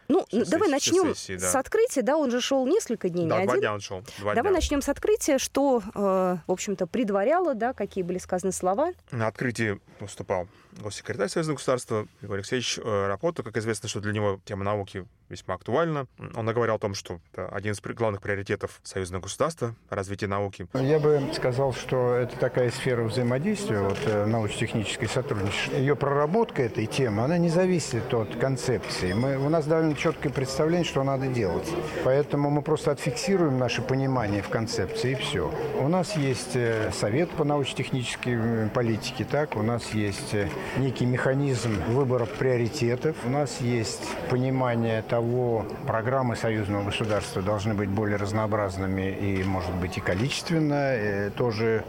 Ну, 0.08 0.24
все 0.28 0.44
давай 0.44 0.68
сессии, 0.68 0.90
начнем 0.90 1.14
сессии, 1.14 1.36
да. 1.36 1.50
с 1.50 1.54
открытия, 1.54 2.02
да, 2.02 2.16
он 2.16 2.30
же 2.30 2.40
шел 2.40 2.66
несколько 2.66 3.08
дней, 3.08 3.26
да, 3.26 3.38
не 3.40 3.44
два 3.44 3.54
один. 3.54 3.60
дня 3.60 3.74
он 3.74 3.80
шел. 3.80 4.02
Два 4.18 4.34
давай 4.34 4.50
дня. 4.50 4.58
начнем 4.58 4.82
с 4.82 4.88
открытия, 4.88 5.38
что, 5.38 5.82
э, 5.94 6.36
в 6.46 6.52
общем-то, 6.52 6.86
предваряло, 6.86 7.54
да, 7.54 7.72
какие 7.72 8.04
были 8.04 8.18
сказаны 8.18 8.52
слова. 8.52 8.92
На 9.10 9.28
открытии 9.28 9.80
выступал 10.00 10.46
госсекретарь 10.80 11.28
Союзного 11.28 11.56
государства 11.56 12.06
Игорь 12.22 12.38
Алексеевич 12.38 12.78
э, 12.82 13.06
Рапота. 13.06 13.42
Как 13.42 13.56
известно, 13.56 13.88
что 13.88 14.00
для 14.00 14.12
него 14.12 14.40
тема 14.44 14.64
науки 14.64 15.06
весьма 15.28 15.54
актуальна. 15.54 16.06
Он 16.34 16.44
наговорил 16.44 16.74
о 16.74 16.78
том, 16.78 16.94
что 16.94 17.20
это 17.32 17.48
один 17.48 17.72
из 17.72 17.80
главных 17.80 18.20
приоритетов 18.20 18.80
союзного 18.82 19.22
государства— 19.22 19.74
развитие 19.90 20.28
науки. 20.28 20.66
Я 20.74 20.98
бы 20.98 21.22
сказал, 21.34 21.72
что 21.72 22.14
это 22.14 22.36
такая 22.36 22.70
сфера 22.70 23.04
взаимодействия, 23.04 23.80
вот, 23.80 23.98
э, 24.04 24.26
научно-технической 24.26 25.08
сотрудничества. 25.08 25.76
Ее 25.76 25.96
проработка 25.96 26.62
этой 26.62 26.86
темы, 26.86 27.22
она 27.24 27.38
не 27.38 27.48
зависит 27.48 28.12
от 28.12 28.36
концепции. 28.36 29.12
Мы, 29.12 29.36
у 29.38 29.48
нас 29.48 29.66
довольно 29.66 29.94
четкое 29.94 30.32
представление, 30.32 30.84
что 30.84 31.02
надо 31.02 31.26
делать. 31.26 31.68
Поэтому 32.04 32.50
мы 32.50 32.62
просто 32.62 32.90
отфиксируем 32.90 33.58
наше 33.58 33.82
понимание 33.82 34.42
в 34.42 34.48
концепции, 34.48 35.12
и 35.12 35.14
все. 35.14 35.52
У 35.78 35.88
нас 35.88 36.16
есть 36.16 36.54
э, 36.54 36.90
совет 36.92 37.30
по 37.30 37.44
научно-технической 37.44 38.68
политике, 38.70 39.24
так, 39.24 39.56
у 39.56 39.62
нас 39.62 39.94
есть 39.94 40.34
некий 40.76 41.06
механизм 41.06 41.82
выбора 41.88 42.26
приоритетов. 42.26 43.16
У 43.24 43.30
нас 43.30 43.60
есть 43.60 44.02
понимание 44.30 45.02
того, 45.02 45.66
программы 45.86 46.36
союзного 46.36 46.84
государства 46.84 47.42
должны 47.42 47.74
быть 47.74 47.88
более 47.88 48.16
разнообразными 48.16 49.10
и, 49.10 49.44
может 49.44 49.74
быть, 49.74 49.98
и 49.98 50.00
количественно 50.00 50.94
и 50.96 51.30
тоже 51.30 51.84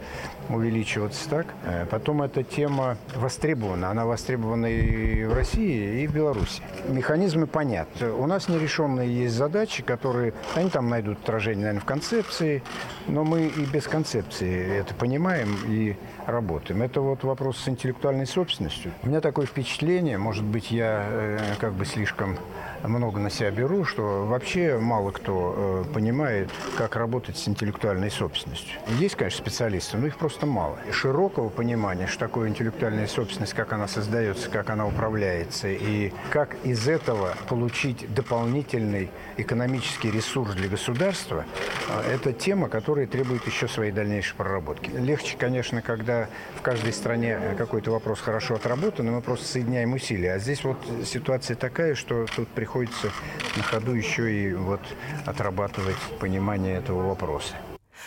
увеличиваться 0.48 1.28
так. 1.28 1.46
Э, 1.64 1.86
потом 1.90 2.22
эта 2.22 2.42
тема 2.42 2.96
востребована. 3.14 3.90
Она 3.90 4.06
востребована 4.06 4.66
и 4.66 5.24
в 5.24 5.34
России, 5.34 6.02
и 6.02 6.06
в 6.06 6.14
Беларуси. 6.14 6.62
Механизмы 6.88 7.46
понятны. 7.46 8.12
У 8.12 8.26
нас 8.26 8.48
нерешенные 8.48 9.24
есть 9.24 9.34
задачи, 9.34 9.82
которые, 9.82 10.34
они 10.54 10.70
там 10.70 10.88
найдут 10.88 11.18
отражение, 11.22 11.64
наверное, 11.66 11.82
в 11.82 11.84
концепции, 11.84 12.62
но 13.06 13.24
мы 13.24 13.46
и 13.46 13.64
без 13.64 13.86
концепции 13.86 14.78
это 14.80 14.94
понимаем 14.94 15.56
и 15.66 15.96
работаем. 16.26 16.82
Это 16.82 17.00
вот 17.00 17.24
вопрос 17.24 17.58
с 17.58 17.68
интеллектуальной 17.68 18.26
собственностью. 18.26 18.92
У 19.02 19.08
меня 19.08 19.20
такое 19.20 19.46
впечатление, 19.46 20.18
может 20.18 20.44
быть, 20.44 20.70
я 20.70 21.04
э, 21.06 21.38
как 21.58 21.72
бы 21.72 21.84
слишком 21.84 22.36
много 22.82 23.20
на 23.20 23.30
себя 23.30 23.50
беру, 23.50 23.84
что 23.84 24.26
вообще 24.26 24.78
мало 24.78 25.10
кто 25.10 25.84
э, 25.86 25.92
понимает, 25.92 26.50
как 26.76 26.96
работать 26.96 27.36
с 27.36 27.48
интеллектуальной 27.48 28.10
собственностью. 28.10 28.78
Есть, 28.98 29.16
конечно, 29.16 29.38
специалисты, 29.38 29.96
но 29.96 30.06
их 30.06 30.16
просто 30.16 30.46
мало. 30.46 30.78
Широкого 30.90 31.48
понимания, 31.48 32.06
что 32.06 32.20
такое 32.20 32.48
интеллектуальная 32.48 33.06
собственность, 33.06 33.54
как 33.54 33.72
она 33.72 33.88
создается, 33.88 34.50
как 34.50 34.70
она 34.70 34.86
управляется, 34.86 35.68
и 35.68 36.12
как 36.30 36.56
из 36.64 36.86
этого 36.88 37.34
получить 37.48 38.12
дополнительный 38.14 39.10
экономический 39.36 40.10
ресурс 40.10 40.54
для 40.54 40.68
государства, 40.68 41.44
э, 41.88 42.14
это 42.14 42.32
тема, 42.32 42.68
которая 42.68 43.06
требует 43.06 43.46
еще 43.46 43.68
своей 43.68 43.92
дальнейшей 43.92 44.36
проработки. 44.36 44.90
Легче, 44.90 45.36
конечно, 45.38 45.82
когда 45.82 46.28
в 46.56 46.62
каждой 46.62 46.92
стране 46.92 47.38
какой-то 47.56 47.90
вопрос 47.90 48.20
хорошо 48.20 48.54
отработан, 48.54 49.08
и 49.08 49.10
мы 49.10 49.20
просто 49.20 49.46
соединяем 49.46 49.92
усилия. 49.94 50.34
А 50.34 50.38
здесь 50.38 50.64
вот 50.64 50.78
ситуация 51.04 51.56
такая, 51.56 51.94
что 51.94 52.26
тут 52.34 52.48
приходится 52.48 52.65
приходится 52.66 53.12
на 53.56 53.62
ходу 53.62 53.92
еще 53.92 54.32
и 54.32 54.52
вот 54.52 54.80
отрабатывать 55.24 55.94
понимание 56.18 56.78
этого 56.78 57.06
вопроса. 57.06 57.54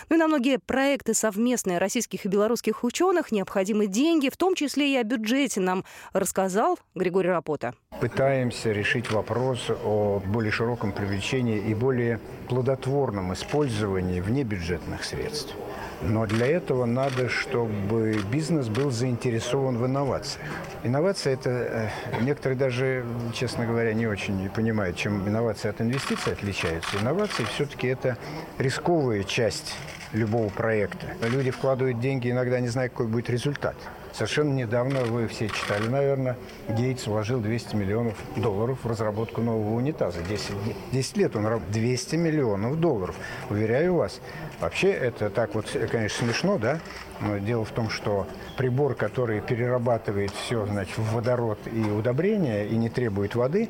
Ну 0.10 0.17
и 0.17 0.19
на 0.19 0.28
многие 0.28 0.60
проекты 0.60 1.13
совместные 1.13 1.78
российских 1.78 2.26
и 2.26 2.28
белорусских 2.28 2.84
ученых 2.84 3.32
необходимы 3.32 3.88
деньги, 3.88 4.28
в 4.30 4.36
том 4.36 4.56
числе 4.56 4.93
и 4.93 4.98
о 4.98 5.04
бюджете 5.04 5.62
нам 5.62 5.86
рассказал 6.12 6.78
Григорий 6.93 7.30
Рапота. 7.30 7.74
Пытаемся 8.02 8.74
решить 8.74 9.10
вопрос 9.10 9.69
о 9.69 10.22
более 10.26 10.52
широком 10.52 10.91
привлечении 10.91 11.58
и 11.58 11.74
более 11.74 12.19
плодотворном 12.50 13.34
использовании 13.34 14.19
внебюджетных 14.19 15.06
средств. 15.06 15.56
Но 16.01 16.25
для 16.25 16.47
этого 16.47 16.85
надо, 16.85 17.27
чтобы 17.27 18.21
бизнес 18.31 18.67
был 18.69 18.89
заинтересован 18.89 19.77
в 19.77 19.85
инновациях. 19.85 20.47
Инновация– 20.83 21.33
это 21.35 21.49
э, 21.49 21.89
некоторые 22.21 22.57
даже, 22.57 23.05
честно 23.33 23.65
говоря, 23.65 23.93
не 23.93 24.07
очень 24.07 24.49
понимают, 24.49 24.95
чем 24.95 25.27
инновация 25.27 25.71
от 25.71 25.81
инвестиций 25.81 26.33
отличаются. 26.33 26.97
Инновации 26.97 27.43
все-таки 27.43 27.88
это 27.88 28.17
рисковая 28.57 29.23
часть 29.23 29.75
любого 30.13 30.49
проекта. 30.49 31.07
Люди 31.21 31.51
вкладывают 31.51 31.99
деньги, 31.99 32.31
иногда 32.31 32.59
не 32.59 32.69
зная, 32.69 32.89
какой 32.89 33.07
будет 33.07 33.29
результат. 33.29 33.75
Совершенно 34.13 34.54
недавно, 34.54 35.02
вы 35.02 35.28
все 35.28 35.50
читали, 35.50 35.88
наверное, 35.88 36.38
Гейтс 36.67 37.08
вложил 37.08 37.39
200 37.39 37.76
миллионов 37.76 38.15
долларов 38.36 38.80
в 38.84 38.88
разработку 38.88 39.41
нового 39.41 39.76
унитаза. 39.76 40.22
10, 40.22 40.52
10 40.91 41.17
лет 41.17 41.36
он 41.36 41.45
работал. 41.45 41.72
200 41.72 42.15
миллионов 42.15 42.80
долларов. 42.80 43.15
Уверяю 43.50 43.95
вас. 43.95 44.19
Вообще 44.60 44.91
это 44.91 45.30
так 45.30 45.56
вот, 45.56 45.65
конечно, 45.91 46.26
смешно, 46.26 46.58
да? 46.58 46.80
Но 47.21 47.38
дело 47.38 47.65
в 47.65 47.71
том, 47.71 47.89
что 47.89 48.27
прибор, 48.58 48.95
который 48.95 49.41
перерабатывает 49.41 50.32
все, 50.32 50.65
значит, 50.65 50.97
в 50.97 51.13
водород 51.13 51.60
и 51.65 51.82
удобрения 51.82 52.65
и 52.65 52.75
не 52.75 52.89
требует 52.89 53.36
воды, 53.36 53.69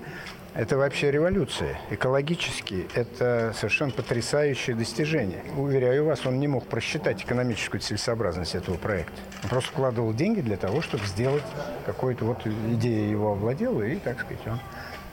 это 0.56 0.78
вообще 0.78 1.12
революция. 1.12 1.80
Экологически 1.90 2.88
это 2.96 3.54
совершенно 3.56 3.92
потрясающее 3.92 4.76
достижение. 4.76 5.44
Уверяю 5.56 6.06
вас, 6.06 6.26
он 6.26 6.40
не 6.40 6.48
мог 6.48 6.66
просчитать 6.66 7.24
экономическую 7.24 7.82
целесообразность 7.82 8.56
этого 8.56 8.76
проекта. 8.76 9.14
Он 9.44 9.50
просто 9.50 9.72
вкладывал 9.72 10.14
деньги 10.14 10.42
для 10.42 10.58
того, 10.58 10.82
чтобы 10.82 11.06
сделать 11.06 11.44
какую-то 11.86 12.26
вот 12.26 12.46
идея 12.46 13.10
его 13.10 13.32
овладела, 13.32 13.84
и, 13.84 13.96
так 13.98 14.20
сказать, 14.20 14.42
он 14.48 14.60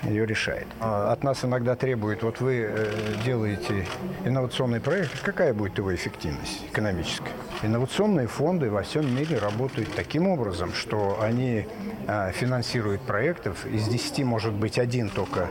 ее 0.02 0.26
решает. 0.26 0.66
А 0.80 1.12
от 1.12 1.24
нас 1.24 1.44
иногда 1.44 1.74
требуют, 1.76 2.22
вот 2.22 2.40
вы 2.40 2.66
э, 2.68 2.94
делаете 3.24 3.86
инновационный 4.24 4.80
проект, 4.80 5.20
какая 5.22 5.54
будет 5.54 5.78
его 5.78 5.94
эффективность 5.94 6.64
экономическая? 6.70 7.32
Инновационные 7.62 8.26
фонды 8.26 8.70
во 8.70 8.82
всем 8.82 9.14
мире 9.14 9.38
работают 9.38 9.94
таким 9.94 10.28
образом, 10.28 10.72
что 10.72 11.18
они 11.20 11.66
э, 12.06 12.32
финансируют 12.32 13.02
проектов, 13.02 13.66
из 13.66 13.88
10 13.88 14.24
может 14.24 14.52
быть 14.52 14.78
один 14.78 15.08
только 15.08 15.48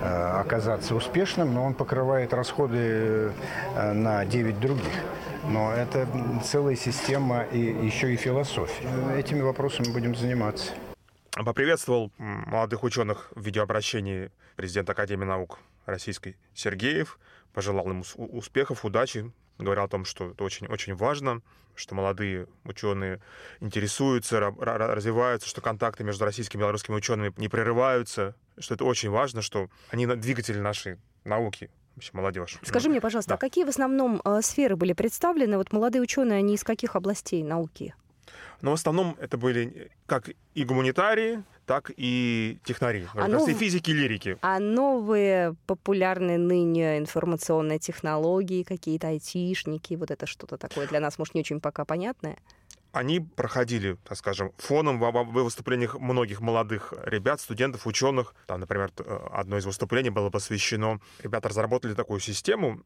э, 0.00 0.40
оказаться 0.40 0.94
успешным, 0.94 1.54
но 1.54 1.64
он 1.64 1.74
покрывает 1.74 2.32
расходы 2.32 3.32
на 3.76 4.24
9 4.24 4.60
других. 4.60 4.92
Но 5.48 5.72
это 5.72 6.06
целая 6.44 6.76
система 6.76 7.42
и 7.42 7.58
еще 7.58 8.12
и 8.12 8.16
философия. 8.16 8.86
Этими 9.16 9.40
вопросами 9.40 9.90
будем 9.92 10.14
заниматься 10.14 10.72
поприветствовал 11.44 12.12
молодых 12.18 12.82
ученых 12.84 13.30
в 13.34 13.44
видеообращении 13.44 14.30
президент 14.56 14.88
Академии 14.90 15.24
наук 15.24 15.58
Российской 15.86 16.36
Сергеев, 16.54 17.18
пожелал 17.52 17.90
им 17.90 18.02
успехов, 18.16 18.84
удачи, 18.84 19.32
говорил 19.58 19.84
о 19.84 19.88
том, 19.88 20.04
что 20.04 20.30
это 20.30 20.44
очень, 20.44 20.66
очень 20.66 20.94
важно, 20.94 21.42
что 21.74 21.94
молодые 21.94 22.46
ученые 22.64 23.20
интересуются, 23.60 24.40
развиваются, 24.40 25.48
что 25.48 25.60
контакты 25.60 26.04
между 26.04 26.24
российскими 26.24 26.60
и 26.60 26.62
белорусскими 26.62 26.96
учеными 26.96 27.32
не 27.36 27.48
прерываются, 27.48 28.34
что 28.58 28.74
это 28.74 28.84
очень 28.84 29.10
важно, 29.10 29.42
что 29.42 29.68
они 29.90 30.06
двигатели 30.06 30.58
нашей 30.58 30.98
науки, 31.24 31.70
вообще 31.94 32.10
молодежь. 32.14 32.58
Скажи 32.62 32.88
мне, 32.88 33.00
пожалуйста, 33.00 33.34
а 33.34 33.36
да. 33.36 33.36
а 33.36 33.38
какие 33.38 33.64
в 33.64 33.68
основном 33.68 34.20
э, 34.24 34.40
сферы 34.42 34.76
были 34.76 34.92
представлены? 34.92 35.56
Вот 35.56 35.72
молодые 35.72 36.02
ученые, 36.02 36.38
они 36.38 36.54
из 36.54 36.64
каких 36.64 36.96
областей 36.96 37.42
науки? 37.42 37.94
Но 38.60 38.70
в 38.70 38.74
основном 38.74 39.16
это 39.20 39.36
были 39.36 39.90
как 40.06 40.30
и 40.54 40.64
гуманитарии, 40.64 41.42
так 41.66 41.90
и 41.96 42.58
технари, 42.64 43.06
а 43.14 43.28
нов... 43.28 43.48
и 43.48 43.54
физики, 43.54 43.90
и 43.90 43.94
лирики. 43.94 44.38
А 44.40 44.58
новые 44.58 45.54
популярные 45.66 46.38
ныне 46.38 46.98
информационные 46.98 47.78
технологии, 47.78 48.62
какие-то 48.62 49.08
айтишники, 49.08 49.94
вот 49.94 50.10
это 50.10 50.26
что-то 50.26 50.56
такое 50.56 50.86
для 50.86 51.00
нас, 51.00 51.18
может, 51.18 51.34
не 51.34 51.40
очень 51.40 51.60
пока 51.60 51.84
понятное? 51.84 52.38
они 52.92 53.20
проходили, 53.20 53.96
так 54.04 54.16
скажем, 54.18 54.52
фоном 54.56 54.98
в 54.98 55.42
выступлениях 55.42 55.98
многих 55.98 56.40
молодых 56.40 56.94
ребят, 57.04 57.40
студентов, 57.40 57.86
ученых. 57.86 58.34
Там, 58.46 58.60
например, 58.60 58.90
одно 59.30 59.58
из 59.58 59.66
выступлений 59.66 60.10
было 60.10 60.30
посвящено... 60.30 61.00
Ребята 61.22 61.48
разработали 61.48 61.94
такую 61.94 62.20
систему 62.20 62.80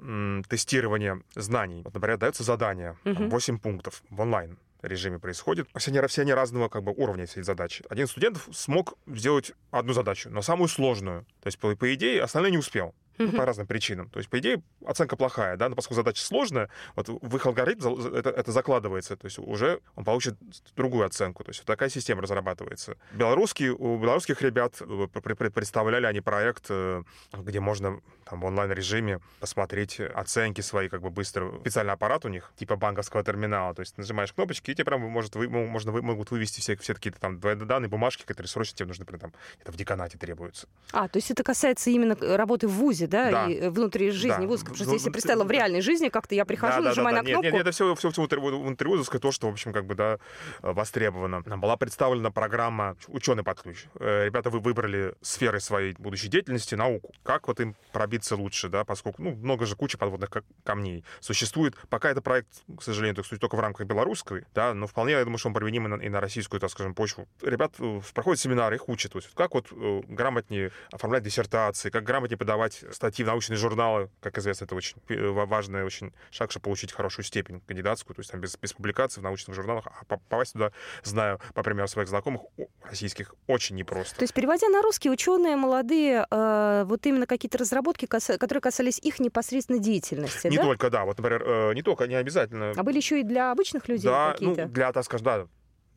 тестирования 0.48 1.22
знаний. 1.34 1.82
Вот, 1.84 1.94
например, 1.94 2.18
дается 2.18 2.42
задание, 2.42 2.96
угу. 3.04 3.28
8 3.28 3.58
пунктов 3.58 4.02
в 4.10 4.20
онлайн 4.20 4.58
режиме 4.82 5.18
происходит. 5.18 5.68
Все 5.76 5.90
они, 5.90 6.06
все 6.06 6.22
они 6.22 6.32
разного 6.32 6.68
как 6.68 6.82
бы 6.82 6.92
уровня 6.92 7.24
эти 7.24 7.40
задачи. 7.42 7.84
Один 7.88 8.06
студент 8.06 8.38
смог 8.52 8.94
сделать 9.06 9.52
одну 9.70 9.92
задачу, 9.92 10.30
но 10.30 10.42
самую 10.42 10.68
сложную. 10.68 11.22
То 11.40 11.46
есть, 11.46 11.58
по, 11.58 11.74
по 11.74 11.94
идее, 11.94 12.22
остальные 12.22 12.52
не 12.52 12.58
успел. 12.58 12.94
Ну, 13.18 13.32
по 13.32 13.44
разным 13.44 13.66
причинам. 13.66 14.08
То 14.08 14.18
есть, 14.18 14.28
по 14.28 14.38
идее, 14.38 14.62
оценка 14.86 15.16
плохая, 15.16 15.56
да, 15.56 15.68
но 15.68 15.76
поскольку 15.76 15.96
задача 15.96 16.22
сложная, 16.22 16.68
вот 16.96 17.08
в 17.08 17.36
их 17.36 17.46
алгоритм 17.46 17.94
это, 18.14 18.30
это 18.30 18.52
закладывается, 18.52 19.16
то 19.16 19.26
есть 19.26 19.38
уже 19.38 19.80
он 19.94 20.04
получит 20.04 20.36
другую 20.76 21.06
оценку. 21.06 21.44
То 21.44 21.50
есть 21.50 21.60
вот 21.60 21.66
такая 21.66 21.88
система 21.88 22.22
разрабатывается. 22.22 22.96
Белорусские, 23.12 23.72
у 23.72 23.98
белорусских 23.98 24.42
ребят 24.42 24.80
э, 24.80 25.06
представляли 25.50 26.06
они 26.06 26.20
проект, 26.20 26.66
э, 26.70 27.02
где 27.32 27.60
можно 27.60 28.00
там, 28.24 28.40
в 28.40 28.44
онлайн-режиме 28.44 29.20
посмотреть 29.40 30.00
оценки 30.00 30.60
свои 30.60 30.88
как 30.88 31.02
бы 31.02 31.10
быстро. 31.10 31.58
Специальный 31.60 31.92
аппарат 31.92 32.24
у 32.24 32.28
них, 32.28 32.52
типа 32.56 32.76
банковского 32.76 33.22
терминала. 33.22 33.74
То 33.74 33.80
есть 33.80 33.98
нажимаешь 33.98 34.32
кнопочки, 34.32 34.70
и 34.70 34.74
тебе 34.74 34.84
прям 34.84 35.02
может, 35.02 35.36
вы, 35.36 35.48
можно, 35.48 35.92
вы, 35.92 36.02
могут 36.02 36.30
вывести 36.30 36.60
все, 36.60 36.76
все 36.76 36.94
какие-то 36.94 37.20
там 37.20 37.38
данные, 37.40 37.88
бумажки, 37.88 38.24
которые 38.24 38.48
срочно 38.48 38.76
тебе 38.76 38.88
нужны, 38.88 39.04
там, 39.04 39.32
это 39.60 39.72
в 39.72 39.76
деканате 39.76 40.18
требуются. 40.18 40.66
А, 40.92 41.08
то 41.08 41.18
есть 41.18 41.30
это 41.30 41.42
касается 41.42 41.90
именно 41.90 42.16
работы 42.36 42.68
в 42.68 42.72
ВУЗе, 42.72 43.01
да, 43.06 43.30
да. 43.30 43.48
и 43.48 43.68
внутри 43.68 44.10
жизни 44.10 44.42
да. 44.42 44.46
вуза? 44.46 44.64
Потому 44.64 44.84
что 44.84 44.92
если 44.92 45.10
представила 45.10 45.44
в 45.44 45.50
реальной 45.50 45.80
жизни, 45.80 46.08
как-то 46.08 46.34
я 46.34 46.44
прихожу, 46.44 46.82
да, 46.82 46.88
нажимаю 46.88 47.16
да, 47.16 47.22
да, 47.22 47.28
на 47.28 47.30
кнопку. 47.30 47.44
Нет, 47.44 47.52
нет, 47.52 47.62
это 47.62 47.70
все, 47.72 47.94
все, 47.94 48.10
все 48.10 48.22
внутри 48.22 48.88
вузовское, 48.88 49.20
то, 49.20 49.32
что, 49.32 49.48
в 49.48 49.52
общем, 49.52 49.72
как 49.72 49.86
бы, 49.86 49.94
да, 49.94 50.18
востребовано. 50.60 51.42
Нам 51.46 51.60
была 51.60 51.76
представлена 51.76 52.30
программа 52.30 52.96
«Ученый 53.08 53.42
под 53.42 53.60
ключ». 53.60 53.84
Э, 53.98 54.26
ребята, 54.26 54.50
вы 54.50 54.60
выбрали 54.60 55.14
сферы 55.20 55.60
своей 55.60 55.94
будущей 55.98 56.28
деятельности, 56.28 56.74
науку. 56.74 57.12
Как 57.22 57.48
вот 57.48 57.60
им 57.60 57.76
пробиться 57.92 58.36
лучше, 58.36 58.68
да, 58.68 58.84
поскольку, 58.84 59.22
ну, 59.22 59.34
много 59.34 59.66
же 59.66 59.76
куча 59.76 59.98
подводных 59.98 60.30
камней 60.64 61.04
существует. 61.20 61.76
Пока 61.88 62.10
это 62.10 62.22
проект, 62.22 62.48
к 62.78 62.82
сожалению, 62.82 63.16
так 63.16 63.26
сказать, 63.26 63.40
только 63.40 63.56
в 63.56 63.60
рамках 63.60 63.86
белорусской, 63.86 64.44
да, 64.54 64.74
но 64.74 64.86
вполне, 64.86 65.12
я 65.12 65.24
думаю, 65.24 65.38
что 65.38 65.48
он 65.48 65.54
применим 65.54 65.86
и 65.86 65.88
на, 65.88 65.94
и 66.02 66.08
на 66.08 66.20
российскую, 66.20 66.60
так 66.60 66.70
скажем, 66.70 66.94
почву. 66.94 67.28
Ребят 67.42 67.74
э, 67.78 68.00
проходят 68.14 68.40
семинары, 68.40 68.76
их 68.76 68.88
учат. 68.88 69.12
То 69.12 69.18
есть 69.18 69.30
как 69.34 69.54
вот 69.54 69.66
э, 69.70 70.02
грамотнее 70.08 70.72
оформлять 70.90 71.22
диссертации, 71.22 71.90
как 71.90 72.04
грамотнее 72.04 72.38
подавать 72.38 72.84
статьи 72.94 73.24
в 73.24 73.28
научные 73.28 73.56
журналы. 73.56 74.10
Как 74.20 74.38
известно, 74.38 74.64
это 74.64 74.74
очень 74.74 74.96
важный 75.08 75.84
очень 75.84 76.12
шаг, 76.30 76.50
чтобы 76.50 76.64
получить 76.64 76.92
хорошую 76.92 77.24
степень 77.24 77.60
кандидатскую, 77.60 78.14
то 78.14 78.20
есть 78.20 78.30
там 78.30 78.40
без, 78.40 78.56
без 78.56 78.72
публикаций 78.72 79.20
в 79.20 79.24
научных 79.24 79.54
журналах. 79.54 79.86
А 79.86 80.04
попасть 80.04 80.52
туда, 80.52 80.72
знаю, 81.02 81.40
по 81.54 81.62
примеру 81.62 81.88
своих 81.88 82.08
знакомых, 82.08 82.42
российских, 82.82 83.34
очень 83.46 83.76
непросто. 83.76 84.16
То 84.16 84.22
есть, 84.22 84.34
переводя 84.34 84.68
на 84.68 84.82
русский, 84.82 85.10
ученые 85.10 85.56
молодые, 85.56 86.26
э, 86.30 86.84
вот 86.86 87.06
именно 87.06 87.26
какие-то 87.26 87.58
разработки, 87.58 88.06
которые 88.06 88.60
касались 88.60 88.98
их 88.98 89.18
непосредственно 89.20 89.78
деятельности, 89.78 90.48
Не 90.48 90.56
да? 90.56 90.62
только, 90.62 90.90
да. 90.90 91.04
Вот, 91.04 91.18
например, 91.18 91.42
э, 91.44 91.74
не 91.74 91.82
только, 91.82 92.06
не 92.06 92.14
обязательно. 92.14 92.72
А 92.76 92.82
были 92.82 92.96
еще 92.96 93.20
и 93.20 93.22
для 93.22 93.50
обычных 93.52 93.88
людей 93.88 94.10
да, 94.10 94.32
какие-то? 94.32 94.62
Ну, 94.62 94.68
для, 94.68 94.92
так 94.92 95.04
скажем, 95.04 95.24
да, 95.24 95.46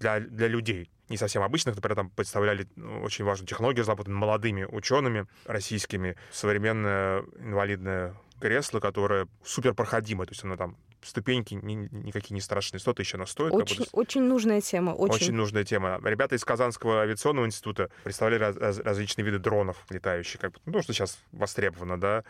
для, 0.06 0.20
для 0.20 0.48
людей 0.48 0.90
не 1.10 1.18
совсем 1.18 1.42
обычных, 1.44 1.76
например, 1.76 1.96
там 1.96 2.10
представляли 2.10 2.68
ну, 2.76 3.02
очень 3.02 3.26
важную 3.26 3.48
технологию, 3.48 3.82
разработанную 3.82 4.20
молодыми 4.20 4.64
учеными 4.64 5.28
российскими, 5.46 6.16
современное 6.32 7.24
инвалидное 7.40 8.16
кресло, 8.40 8.80
которое 8.80 9.28
супер 9.44 9.74
проходимое, 9.74 10.26
то 10.28 10.32
есть 10.32 10.44
оно 10.44 10.58
там 10.58 10.78
ступеньки 11.04 11.54
ни, 11.54 11.88
никакие 11.92 12.34
не 12.34 12.42
страшные, 12.42 12.80
100 12.80 12.94
тысяч 12.94 13.14
оно 13.16 13.28
стоит. 13.28 13.54
Очень, 13.54 13.78
как 13.78 13.86
бы, 13.86 14.00
очень 14.00 14.24
нужная 14.24 14.62
тема. 14.62 14.92
Очень. 14.92 15.16
очень 15.16 15.34
нужная 15.34 15.64
тема. 15.64 16.00
Ребята 16.04 16.36
из 16.36 16.44
Казанского 16.44 17.02
авиационного 17.02 17.46
института 17.46 17.92
представляли 18.04 18.40
раз, 18.40 18.56
раз, 18.58 18.80
различные 18.80 19.26
виды 19.26 19.38
дронов 19.38 19.78
летающих, 19.90 20.42
как 20.42 20.54
бы, 20.54 20.60
ну, 20.66 20.82
что 20.82 20.94
сейчас 20.94 21.20
востребовано, 21.32 22.00
да, 22.00 22.24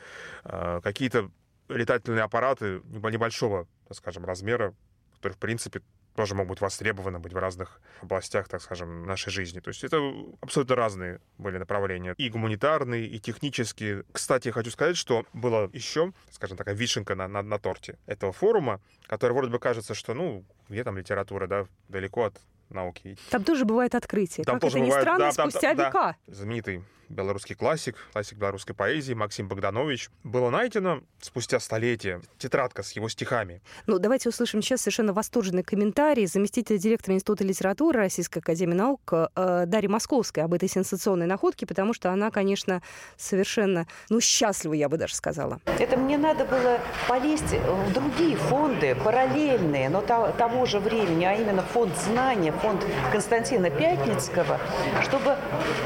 а, 0.43 0.81
какие-то 0.81 1.31
летательные 1.69 2.23
аппараты 2.23 2.81
небольшого, 2.85 3.67
так 3.87 3.97
скажем, 3.97 4.25
размера, 4.25 4.73
которые, 5.15 5.35
в 5.35 5.39
принципе, 5.39 5.81
тоже 6.15 6.33
могут 6.35 6.61
востребованы 6.61 7.19
быть 7.19 7.33
в 7.33 7.37
разных 7.37 7.81
областях, 8.01 8.47
так 8.47 8.61
скажем, 8.61 9.05
нашей 9.05 9.29
жизни. 9.31 9.59
То 9.59 9.69
есть 9.69 9.83
это 9.83 9.99
абсолютно 10.41 10.75
разные 10.75 11.19
были 11.37 11.57
направления. 11.57 12.13
И 12.17 12.29
гуманитарные, 12.29 13.05
и 13.05 13.19
технические. 13.19 14.03
Кстати, 14.11 14.47
я 14.47 14.53
хочу 14.53 14.71
сказать, 14.71 14.97
что 14.97 15.25
было 15.33 15.69
еще, 15.73 16.13
скажем, 16.31 16.57
такая 16.57 16.75
вишенка 16.75 17.15
на, 17.15 17.27
на, 17.27 17.41
на 17.41 17.59
торте 17.59 17.97
этого 18.05 18.31
форума, 18.31 18.79
который 19.07 19.33
вроде 19.33 19.51
бы 19.51 19.59
кажется, 19.59 19.93
что, 19.93 20.13
ну, 20.13 20.45
где 20.69 20.83
там 20.83 20.97
литература, 20.97 21.47
да, 21.47 21.67
далеко 21.89 22.23
от 22.25 22.41
науки. 22.69 23.17
Там 23.29 23.43
тоже 23.43 23.65
бывает 23.65 23.93
открытие. 23.93 24.43
Там 24.43 24.55
как 24.55 24.61
тоже 24.61 24.77
это 24.77 24.85
ни 24.85 24.89
бывает, 24.89 25.03
странно, 25.03 25.25
да, 25.25 25.31
там- 25.31 25.51
спустя 25.51 25.73
да. 25.73 25.87
века. 25.87 26.15
Знаменитый 26.27 26.83
белорусский 27.09 27.55
классик, 27.55 27.95
классик 28.13 28.37
белорусской 28.37 28.75
поэзии 28.75 29.13
Максим 29.13 29.47
Богданович. 29.47 30.09
Было 30.23 30.49
найдено 30.49 31.01
спустя 31.21 31.59
столетия 31.59 32.21
тетрадка 32.37 32.83
с 32.83 32.91
его 32.93 33.09
стихами. 33.09 33.61
Ну, 33.87 33.99
давайте 33.99 34.29
услышим 34.29 34.61
сейчас 34.61 34.81
совершенно 34.81 35.13
восторженный 35.13 35.63
комментарий 35.63 36.25
заместителя 36.25 36.77
директора 36.77 37.15
Института 37.15 37.43
литературы 37.43 37.99
Российской 37.99 38.39
Академии 38.39 38.73
Наук 38.73 39.01
э, 39.11 39.63
Дарьи 39.65 39.87
Московской 39.87 40.43
об 40.43 40.53
этой 40.53 40.69
сенсационной 40.69 41.25
находке, 41.25 41.65
потому 41.65 41.93
что 41.93 42.11
она, 42.11 42.31
конечно, 42.31 42.81
совершенно, 43.17 43.87
ну, 44.09 44.19
счастлива, 44.21 44.73
я 44.73 44.89
бы 44.89 44.97
даже 44.97 45.15
сказала. 45.15 45.59
Это 45.79 45.97
мне 45.97 46.17
надо 46.17 46.45
было 46.45 46.79
полезть 47.07 47.53
в 47.53 47.93
другие 47.93 48.35
фонды, 48.37 48.95
параллельные, 48.95 49.89
но 49.89 50.01
то- 50.01 50.33
того 50.37 50.65
же 50.65 50.79
времени, 50.79 51.25
а 51.25 51.33
именно 51.33 51.61
фонд 51.61 51.95
знания, 51.97 52.51
фонд 52.51 52.85
Константина 53.11 53.69
Пятницкого, 53.69 54.59
чтобы 55.03 55.35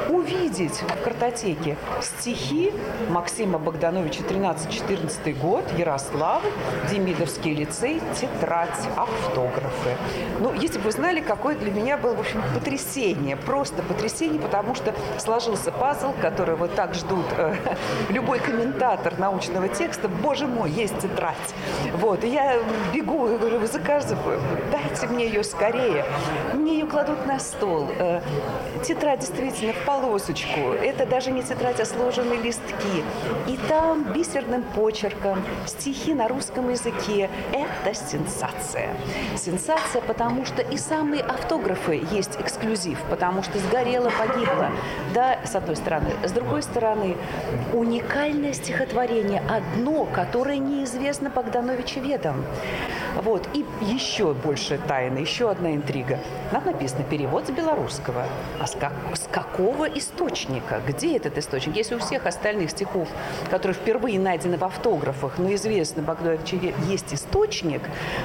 увидеть 0.10 0.82
в 0.82 1.04
картотеке 1.10 1.76
стихи 2.02 2.72
Максима 3.10 3.58
Богдановича 3.58 4.22
13-14 4.24 5.34
год, 5.40 5.64
Ярославль, 5.76 6.46
Демидовский 6.92 7.56
лицей, 7.56 8.00
тетрадь, 8.16 8.70
автографы. 8.96 9.98
Ну, 10.40 10.54
если 10.54 10.78
бы 10.78 10.86
вы 10.86 10.92
знали, 10.92 11.22
какое 11.22 11.56
для 11.56 11.72
меня 11.72 11.98
было, 11.98 12.14
в 12.14 12.20
общем, 12.20 12.44
потрясение, 12.54 13.36
просто 13.36 13.82
потрясение, 13.82 14.40
потому 14.40 14.76
что 14.76 14.94
сложился 15.18 15.72
пазл, 15.72 16.14
который 16.22 16.56
вот 16.56 16.76
так 16.76 16.94
ждут 16.94 17.26
э, 17.38 17.56
любой 18.10 18.40
комментатор 18.40 19.18
научного 19.18 19.68
текста. 19.68 20.08
Боже 20.08 20.46
мой, 20.46 20.70
есть 20.70 21.00
тетрадь. 21.00 21.36
Вот, 21.96 22.24
и 22.24 22.28
я 22.28 22.60
бегу 22.94 23.28
и 23.30 23.38
говорю, 23.38 23.60
вы 23.60 23.68
заказываю, 23.68 24.40
дайте 24.72 25.08
мне 25.08 25.26
ее 25.26 25.44
скорее. 25.44 26.06
Мне 26.54 26.74
ее 26.80 26.86
кладут 26.86 27.26
на 27.26 27.40
стол. 27.40 27.90
Э, 27.98 28.22
Тетрадь 28.84 29.20
действительно 29.20 29.74
в 29.74 29.86
полосочку. 29.86 30.60
Это 30.72 30.99
даже 31.06 31.32
не 31.32 31.42
тетрадь, 31.44 31.80
а 31.80 31.86
сложенные 31.86 32.40
листки. 32.42 33.04
И 33.48 33.58
там 33.68 34.04
бисерным 34.14 34.64
почерком 34.64 35.42
стихи 35.66 36.14
на 36.14 36.28
русском 36.28 36.70
языке. 36.70 37.30
Это 37.52 37.94
сенсация. 37.94 38.90
Сенсация, 39.36 40.02
потому 40.02 40.46
что 40.46 40.62
и 40.62 40.78
самые 40.78 41.22
автографы 41.24 42.04
есть 42.12 42.40
эксклюзив, 42.40 43.00
потому 43.10 43.44
что 43.44 43.58
сгорело, 43.60 44.10
погибло. 44.18 44.72
Да, 45.14 45.40
с 45.46 45.56
одной 45.56 45.76
стороны. 45.76 46.12
С 46.24 46.32
другой 46.32 46.64
стороны, 46.64 47.18
уникальное 47.74 48.54
стихотворение, 48.54 49.42
одно, 49.50 50.06
которое 50.06 50.58
неизвестно 50.58 51.30
Богдановичу 51.30 52.00
ведом. 52.00 52.44
Вот. 53.24 53.48
И 53.54 53.66
еще 53.82 54.34
больше 54.34 54.78
тайны, 54.88 55.20
еще 55.20 55.50
одна 55.50 55.74
интрига. 55.74 56.20
Нам 56.52 56.66
написано 56.66 57.04
перевод 57.04 57.48
с 57.48 57.50
белорусского. 57.50 58.24
А 58.60 58.68
с, 58.68 58.76
как- 58.76 58.94
с 59.14 59.28
какого 59.32 59.86
источника? 59.86 60.82
Где 60.90 61.18
этот 61.18 61.38
источник? 61.38 61.76
Если 61.76 61.94
у 61.94 62.00
всех 62.00 62.26
остальных 62.26 62.72
стихов, 62.72 63.08
которые 63.52 63.76
впервые 63.76 64.20
найдены 64.20 64.58
в 64.58 64.64
автографах, 64.64 65.38
но 65.38 65.54
известно 65.54 66.02
Богдановичу 66.02 66.58
Ве- 66.58 66.74
есть 66.90 67.14
источник, 67.14 67.82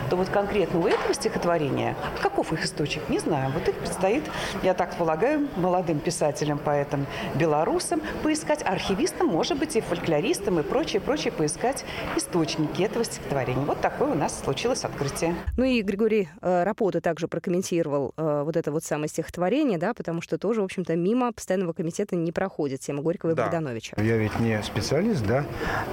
то 0.08 0.16
вот 0.16 0.30
конкретно 0.30 0.80
у 0.80 0.86
этого 0.86 1.12
стихотворения, 1.12 1.94
а 2.02 2.22
каков 2.22 2.54
их 2.54 2.64
источник, 2.64 3.06
не 3.10 3.18
знаю. 3.18 3.52
Вот 3.52 3.68
их 3.68 3.74
предстоит, 3.74 4.24
я 4.62 4.72
так 4.72 4.96
полагаю, 4.96 5.46
молодым 5.56 5.98
писателям, 5.98 6.58
поэтам, 6.58 7.06
белорусам 7.34 8.00
поискать, 8.22 8.62
архивистам, 8.64 9.26
может 9.26 9.58
быть, 9.58 9.76
и 9.76 9.82
фольклористам, 9.82 10.58
и 10.58 10.62
прочее, 10.62 11.02
прочее, 11.02 11.32
поискать 11.32 11.84
источники 12.16 12.80
этого 12.82 13.04
стихотворения. 13.04 13.64
Вот 13.66 13.82
такое 13.82 14.12
у 14.12 14.14
нас 14.14 14.40
случилось 14.42 14.84
открытие. 14.84 15.34
Ну 15.58 15.64
и 15.64 15.82
Григорий 15.82 16.30
э, 16.40 16.64
Рапота 16.64 17.02
также 17.02 17.28
прокомментировал 17.28 18.14
э, 18.16 18.42
вот 18.42 18.56
это 18.56 18.72
вот 18.72 18.84
самое 18.84 19.08
стихотворение, 19.08 19.76
да, 19.76 19.92
потому 19.92 20.22
что 20.22 20.38
тоже, 20.38 20.62
в 20.62 20.64
общем-то, 20.64 20.96
мимо 20.96 21.30
постоянного 21.30 21.74
комитета 21.74 22.16
не 22.16 22.32
проходит 22.32 22.53
тема 22.80 23.02
Горького 23.02 23.32
и 23.32 23.34
Да. 23.34 23.44
Богдановича. 23.44 23.96
Я 24.00 24.16
ведь 24.16 24.38
не 24.40 24.62
специалист, 24.62 25.24
да, 25.24 25.44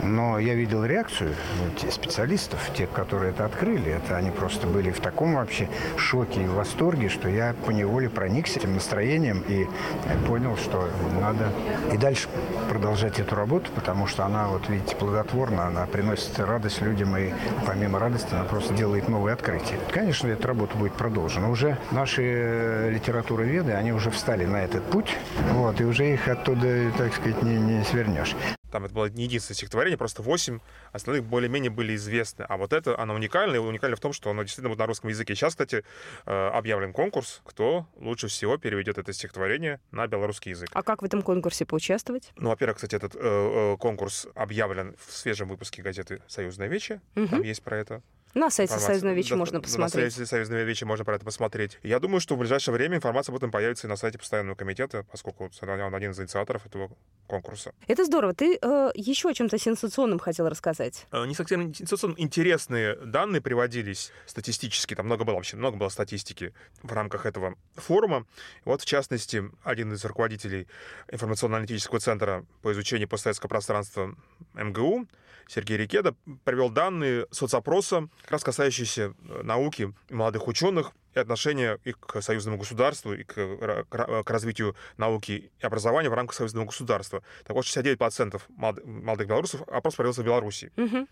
но 0.04 0.40
я 0.40 0.54
видел 0.54 0.84
реакцию 0.86 1.34
ну, 1.60 1.92
специалистов, 1.92 2.60
тех, 2.76 2.92
которые 2.92 3.32
это 3.32 3.46
открыли. 3.46 3.92
Это 3.92 4.18
они 4.18 4.32
просто 4.32 4.68
были 4.68 4.92
в 4.92 5.00
таком 5.00 5.36
вообще 5.36 5.68
шоке 5.98 6.44
и 6.44 6.48
восторге, 6.48 7.10
что 7.10 7.30
я 7.30 7.56
поневоле 7.66 8.10
проникся 8.10 8.60
этим 8.60 8.74
настроением 8.76 9.44
и 9.48 9.64
э, 9.64 10.28
понял, 10.28 10.58
что 10.58 10.88
надо 11.20 11.52
и 11.94 11.98
дальше 11.98 12.28
продолжать 12.70 13.20
эту 13.20 13.36
работу, 13.36 13.70
потому 13.76 14.08
что 14.08 14.26
она, 14.26 14.48
вот 14.48 14.70
видите, 14.70 14.96
плодотворна, 14.96 15.68
она 15.68 15.86
приносит 15.86 16.40
радость 16.40 16.82
людям, 16.82 17.18
и 17.18 17.32
помимо 17.66 18.00
радости 18.00 18.34
она 18.34 18.44
просто 18.44 18.74
делает 18.74 19.10
новые 19.10 19.34
открытия. 19.34 19.78
Конечно, 19.92 20.28
эта 20.28 20.48
работа 20.48 20.78
будет 20.78 20.94
продолжена. 20.94 21.50
Уже 21.50 21.78
наши 21.92 22.22
э, 22.24 22.90
литературоведы, 22.92 23.74
они 23.74 23.92
уже 23.92 24.12
встали 24.12 24.46
на 24.46 24.64
этот 24.64 24.84
путь, 24.84 25.18
вот, 25.54 25.82
и 25.82 25.86
уже 25.86 26.14
их 26.14 26.28
оттуда, 26.28 26.51
так 26.98 27.14
сказать, 27.14 27.42
не, 27.44 27.56
не 27.58 27.84
свернешь. 27.84 28.36
Там 28.72 28.86
это 28.86 28.94
было 28.94 29.10
не 29.10 29.24
единственное 29.24 29.56
стихотворение, 29.56 29.98
просто 29.98 30.22
восемь 30.22 30.60
остальных 30.94 31.26
более-менее 31.26 31.70
были 31.70 31.96
известны. 31.96 32.44
А 32.48 32.58
вот 32.58 32.72
это, 32.72 32.98
оно 32.98 33.14
уникальное, 33.14 33.58
и 33.58 33.60
уникально 33.60 33.98
в 33.98 34.00
том, 34.00 34.14
что 34.14 34.30
оно 34.30 34.44
действительно 34.44 34.70
будет 34.70 34.80
на 34.80 34.86
русском 34.86 35.10
языке. 35.10 35.36
Сейчас, 35.36 35.54
кстати, 35.54 35.84
э, 36.26 36.48
объявлен 36.48 36.94
конкурс, 36.94 37.42
кто 37.44 37.86
лучше 37.98 38.28
всего 38.28 38.58
переведет 38.58 38.98
это 38.98 39.12
стихотворение 39.12 39.82
на 39.92 40.08
белорусский 40.08 40.52
язык. 40.52 40.70
А 40.74 40.84
как 40.84 41.02
в 41.02 41.06
этом 41.06 41.22
конкурсе 41.22 41.66
поучаствовать? 41.66 42.32
Ну, 42.38 42.50
во-первых, 42.50 42.78
кстати, 42.78 42.96
этот 42.96 43.16
э, 43.16 43.20
э, 43.22 43.78
конкурс 43.78 44.28
объявлен 44.36 44.96
в 45.06 45.12
свежем 45.12 45.50
выпуске 45.50 45.82
газеты 45.82 46.22
«Союзная 46.28 46.68
вече». 46.68 47.02
Мгм. 47.16 47.28
Там 47.28 47.42
есть 47.42 47.64
про 47.64 47.78
это. 47.78 48.02
На 48.34 48.50
сайте 48.50 48.74
информация. 48.74 48.88
Союзной 48.88 49.14
Вечи 49.16 49.30
Да, 49.32 49.36
можно 49.36 49.60
да, 49.60 49.64
посмотреть. 49.64 50.06
На 50.06 50.12
сайте 50.12 50.26
Союзной 50.26 50.64
вечи 50.64 50.84
можно 50.84 51.06
про 51.06 51.16
это 51.16 51.26
посмотреть. 51.26 51.80
Я 51.84 52.00
думаю, 52.00 52.22
что 52.22 52.36
в 52.36 52.40
ближайшее 52.40 52.74
время 52.74 52.98
информация 52.98 53.34
об 53.34 53.38
этом 53.38 53.52
появится 53.52 53.88
и 53.88 53.90
на 53.90 53.96
сайте 53.96 54.18
постоянного 54.18 54.56
комитета, 54.56 55.06
поскольку 55.12 55.50
он 55.62 55.96
один 55.96 56.12
из 56.12 56.20
инициаторов 56.20 56.66
этого 56.66 56.92
конкурса. 57.28 57.74
Это 57.88 58.06
здорово. 58.06 58.34
Ты 58.34 58.58
э, 58.62 58.92
еще 58.96 59.30
о 59.30 59.34
чем-то 59.34 59.58
сенсационном 59.58 60.20
хотел 60.20 60.48
рассказать. 60.48 61.08
Э, 61.12 61.26
Не 61.26 61.36
совсем 61.36 61.74
сенсационно 61.74 62.16
интересные 62.18 62.96
данные 62.96 63.42
приводились 63.42 64.12
статистически. 64.26 64.96
Там 64.96 65.06
много 65.08 65.24
было 65.24 65.36
вообще, 65.36 65.58
много 65.58 65.78
было 65.78 65.90
статистики 65.90 66.54
в 66.84 66.92
рамках 66.94 67.26
этого 67.26 67.56
форума. 67.76 68.26
Вот, 68.66 68.82
в 68.82 68.86
частности, 68.86 69.44
один 69.64 69.94
из 69.94 70.04
руководителей 70.06 70.68
информационно-аналитического 71.12 72.00
центра 72.00 72.46
по 72.62 72.72
изучению 72.72 73.08
постсоветского 73.08 73.50
пространства 73.50 74.16
МГУ 74.54 75.08
Сергей 75.48 75.78
Рикеда 75.78 76.16
привел 76.46 76.70
данные 76.70 77.28
соцопроса, 77.32 78.08
как 78.22 78.32
раз 78.32 78.44
касающиеся 78.44 79.14
э, 79.30 79.42
науки 79.44 79.94
молодых 80.10 80.48
ученых 80.48 80.92
и 81.14 81.20
отношения 81.20 81.78
их 81.84 82.00
к 82.00 82.22
союзному 82.22 82.58
государству, 82.58 83.14
и 83.14 83.24
к, 83.24 83.34
к 83.34 83.96
ра- 83.96 84.24
к 84.24 84.30
развитию 84.30 84.76
науки 84.98 85.52
и 85.60 85.66
образования 85.66 86.10
в 86.10 86.14
рамках 86.14 86.36
союзного 86.36 86.66
государства. 86.66 87.24
Так 87.46 87.56
вот, 87.56 87.66
69% 87.66 88.42
молод- 88.50 88.86
молодых 88.86 89.28
белорусов 89.28 89.62
опрос 89.68 89.96
провелся 89.96 90.22
в 90.22 90.26
Беларуси 90.26 90.72
Мгм. 90.76 91.08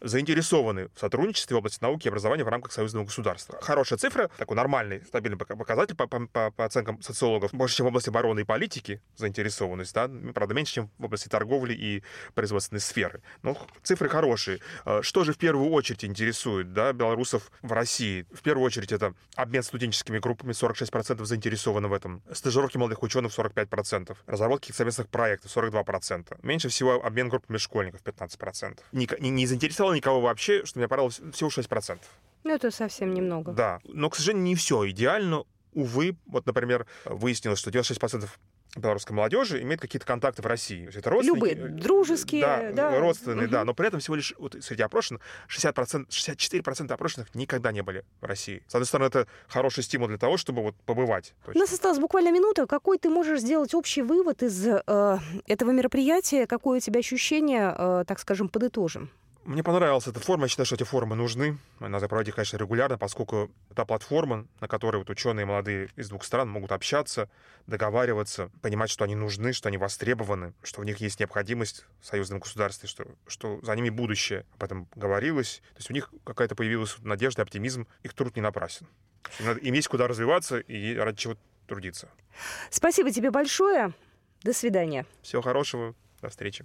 заинтересованы 0.00 0.88
в 0.94 0.98
сотрудничестве 0.98 1.54
в 1.54 1.58
области 1.58 1.82
науки 1.82 2.06
и 2.06 2.08
образования 2.08 2.44
в 2.44 2.48
рамках 2.48 2.72
союзного 2.72 3.04
государства. 3.04 3.58
Хорошая 3.62 3.98
цифра, 3.98 4.30
такой 4.36 4.56
нормальный, 4.56 5.04
стабильный 5.06 5.38
пока- 5.38 5.56
показатель 5.56 5.94
по, 5.96 6.06
по- 6.06 6.26
по- 6.26 6.50
по 6.50 6.64
оценкам 6.64 7.00
социологов. 7.02 7.52
Больше, 7.54 7.76
чем 7.76 7.86
в 7.86 7.88
области 7.88 8.08
обороны 8.08 8.40
и 8.40 8.44
политики 8.44 9.00
заинтересованность, 9.16 9.94
да, 9.94 10.10
правда, 10.34 10.54
меньше, 10.54 10.74
чем 10.74 10.90
в 10.98 11.04
области 11.04 11.28
торговли 11.28 11.74
и 11.74 12.02
производственной 12.34 12.80
сферы. 12.80 13.22
Но 13.42 13.54
х- 13.54 13.66
цифры 13.82 14.08
хорошие. 14.08 14.58
Э, 14.84 15.00
Что 15.02 15.24
же 15.24 15.32
в 15.32 15.38
первую 15.38 15.70
очередь 15.70 16.04
интересует 16.04 16.72
да, 16.72 16.92
белорусов 16.92 17.50
в 17.62 17.72
России? 17.72 18.26
В 18.32 18.42
первую 18.42 18.64
очередь 18.66 18.92
это 18.92 19.14
обмен 19.42 19.62
студенческими 19.62 20.18
группами, 20.18 20.52
46% 20.52 21.24
заинтересованы 21.24 21.88
в 21.88 21.92
этом. 21.92 22.22
Стажировки 22.32 22.76
молодых 22.78 23.02
ученых 23.02 23.32
45%. 23.36 24.16
Разработки 24.26 24.72
совместных 24.72 25.08
проектов 25.08 25.54
42%. 25.56 26.38
Меньше 26.42 26.68
всего 26.68 27.04
обмен 27.04 27.28
группами 27.28 27.58
школьников 27.58 28.02
15%. 28.02 28.78
Ника- 28.92 29.20
Не, 29.20 29.30
не 29.30 29.46
заинтересовало 29.46 29.94
никого 29.94 30.20
вообще, 30.20 30.64
что 30.64 30.78
меня 30.78 30.88
порадовало, 30.88 31.12
всего 31.32 31.50
6%. 31.50 31.98
Ну, 32.44 32.54
это 32.54 32.70
совсем 32.70 33.14
немного. 33.14 33.52
Да, 33.52 33.80
но, 33.84 34.10
к 34.10 34.16
сожалению, 34.16 34.44
не 34.44 34.54
все 34.56 34.88
идеально. 34.90 35.44
Увы, 35.74 36.16
вот, 36.26 36.44
например, 36.44 36.86
выяснилось, 37.06 37.58
что 37.58 37.70
96% 37.70 38.28
белорусской 38.76 39.14
молодежи 39.14 39.60
имеет 39.62 39.80
какие-то 39.80 40.06
контакты 40.06 40.42
в 40.42 40.46
России. 40.46 40.88
Это 40.94 41.10
родственники. 41.10 41.50
Любые, 41.54 41.68
дружеские, 41.68 42.42
да, 42.42 42.72
да. 42.90 43.00
родственные, 43.00 43.48
да, 43.48 43.58
Мгм. 43.58 43.66
но 43.66 43.74
при 43.74 43.88
этом 43.88 44.00
всего 44.00 44.16
лишь 44.16 44.34
вот 44.38 44.56
среди 44.60 44.82
опрошенных 44.82 45.20
60%, 45.48 46.08
64% 46.08 46.90
опрошенных 46.94 47.34
никогда 47.34 47.70
не 47.72 47.82
были 47.82 48.04
в 48.20 48.24
России. 48.24 48.62
С 48.68 48.74
одной 48.74 48.86
стороны, 48.86 49.08
это 49.08 49.26
хороший 49.48 49.82
стимул 49.82 50.08
для 50.08 50.18
того, 50.18 50.36
чтобы 50.36 50.62
вот 50.62 50.74
побывать. 50.86 51.34
У 51.46 51.58
нас 51.58 51.72
осталась 51.72 51.98
буквально 51.98 52.32
минута. 52.32 52.66
Какой 52.66 52.98
ты 52.98 53.10
можешь 53.10 53.40
сделать 53.40 53.74
общий 53.74 54.02
вывод 54.02 54.42
из 54.42 54.66
э, 54.66 55.18
этого 55.46 55.70
мероприятия? 55.70 56.46
Какое 56.46 56.78
у 56.78 56.80
тебя 56.80 57.00
ощущение, 57.00 57.74
э, 57.76 58.04
так 58.06 58.18
скажем, 58.20 58.48
подытожим? 58.48 59.10
Мне 59.44 59.64
понравилась 59.64 60.06
эта 60.06 60.20
форма. 60.20 60.44
Я 60.44 60.48
считаю, 60.48 60.66
что 60.66 60.76
эти 60.76 60.84
форумы 60.84 61.16
нужны. 61.16 61.58
Надо 61.80 62.08
проводить, 62.08 62.34
конечно, 62.34 62.56
регулярно, 62.56 62.96
поскольку 62.96 63.50
это 63.70 63.84
платформа, 63.84 64.46
на 64.60 64.68
которой 64.68 64.98
вот 64.98 65.10
ученые 65.10 65.46
молодые 65.46 65.88
из 65.96 66.08
двух 66.10 66.22
стран 66.22 66.48
могут 66.48 66.70
общаться, 66.70 67.28
договариваться, 67.66 68.50
понимать, 68.60 68.90
что 68.90 69.04
они 69.04 69.16
нужны, 69.16 69.52
что 69.52 69.68
они 69.68 69.78
востребованы, 69.78 70.54
что 70.62 70.80
в 70.80 70.84
них 70.84 70.98
есть 70.98 71.18
необходимость 71.18 71.86
в 72.00 72.06
союзном 72.06 72.38
государстве, 72.38 72.88
что, 72.88 73.04
что 73.26 73.58
за 73.62 73.74
ними 73.74 73.90
будущее. 73.90 74.46
Об 74.54 74.62
этом 74.62 74.88
говорилось. 74.94 75.60
То 75.72 75.78
есть 75.78 75.90
у 75.90 75.94
них 75.94 76.12
какая-то 76.24 76.54
появилась 76.54 76.96
надежда, 77.00 77.42
оптимизм. 77.42 77.88
Их 78.04 78.14
труд 78.14 78.36
не 78.36 78.42
напрасен. 78.42 78.86
Им 79.40 79.74
есть 79.74 79.88
куда 79.88 80.06
развиваться 80.06 80.58
и 80.58 80.94
ради 80.94 81.16
чего 81.18 81.36
трудиться. 81.66 82.08
Спасибо 82.70 83.10
тебе 83.10 83.32
большое. 83.32 83.92
До 84.44 84.52
свидания. 84.52 85.04
Всего 85.22 85.42
хорошего. 85.42 85.94
До 86.20 86.28
встречи. 86.28 86.64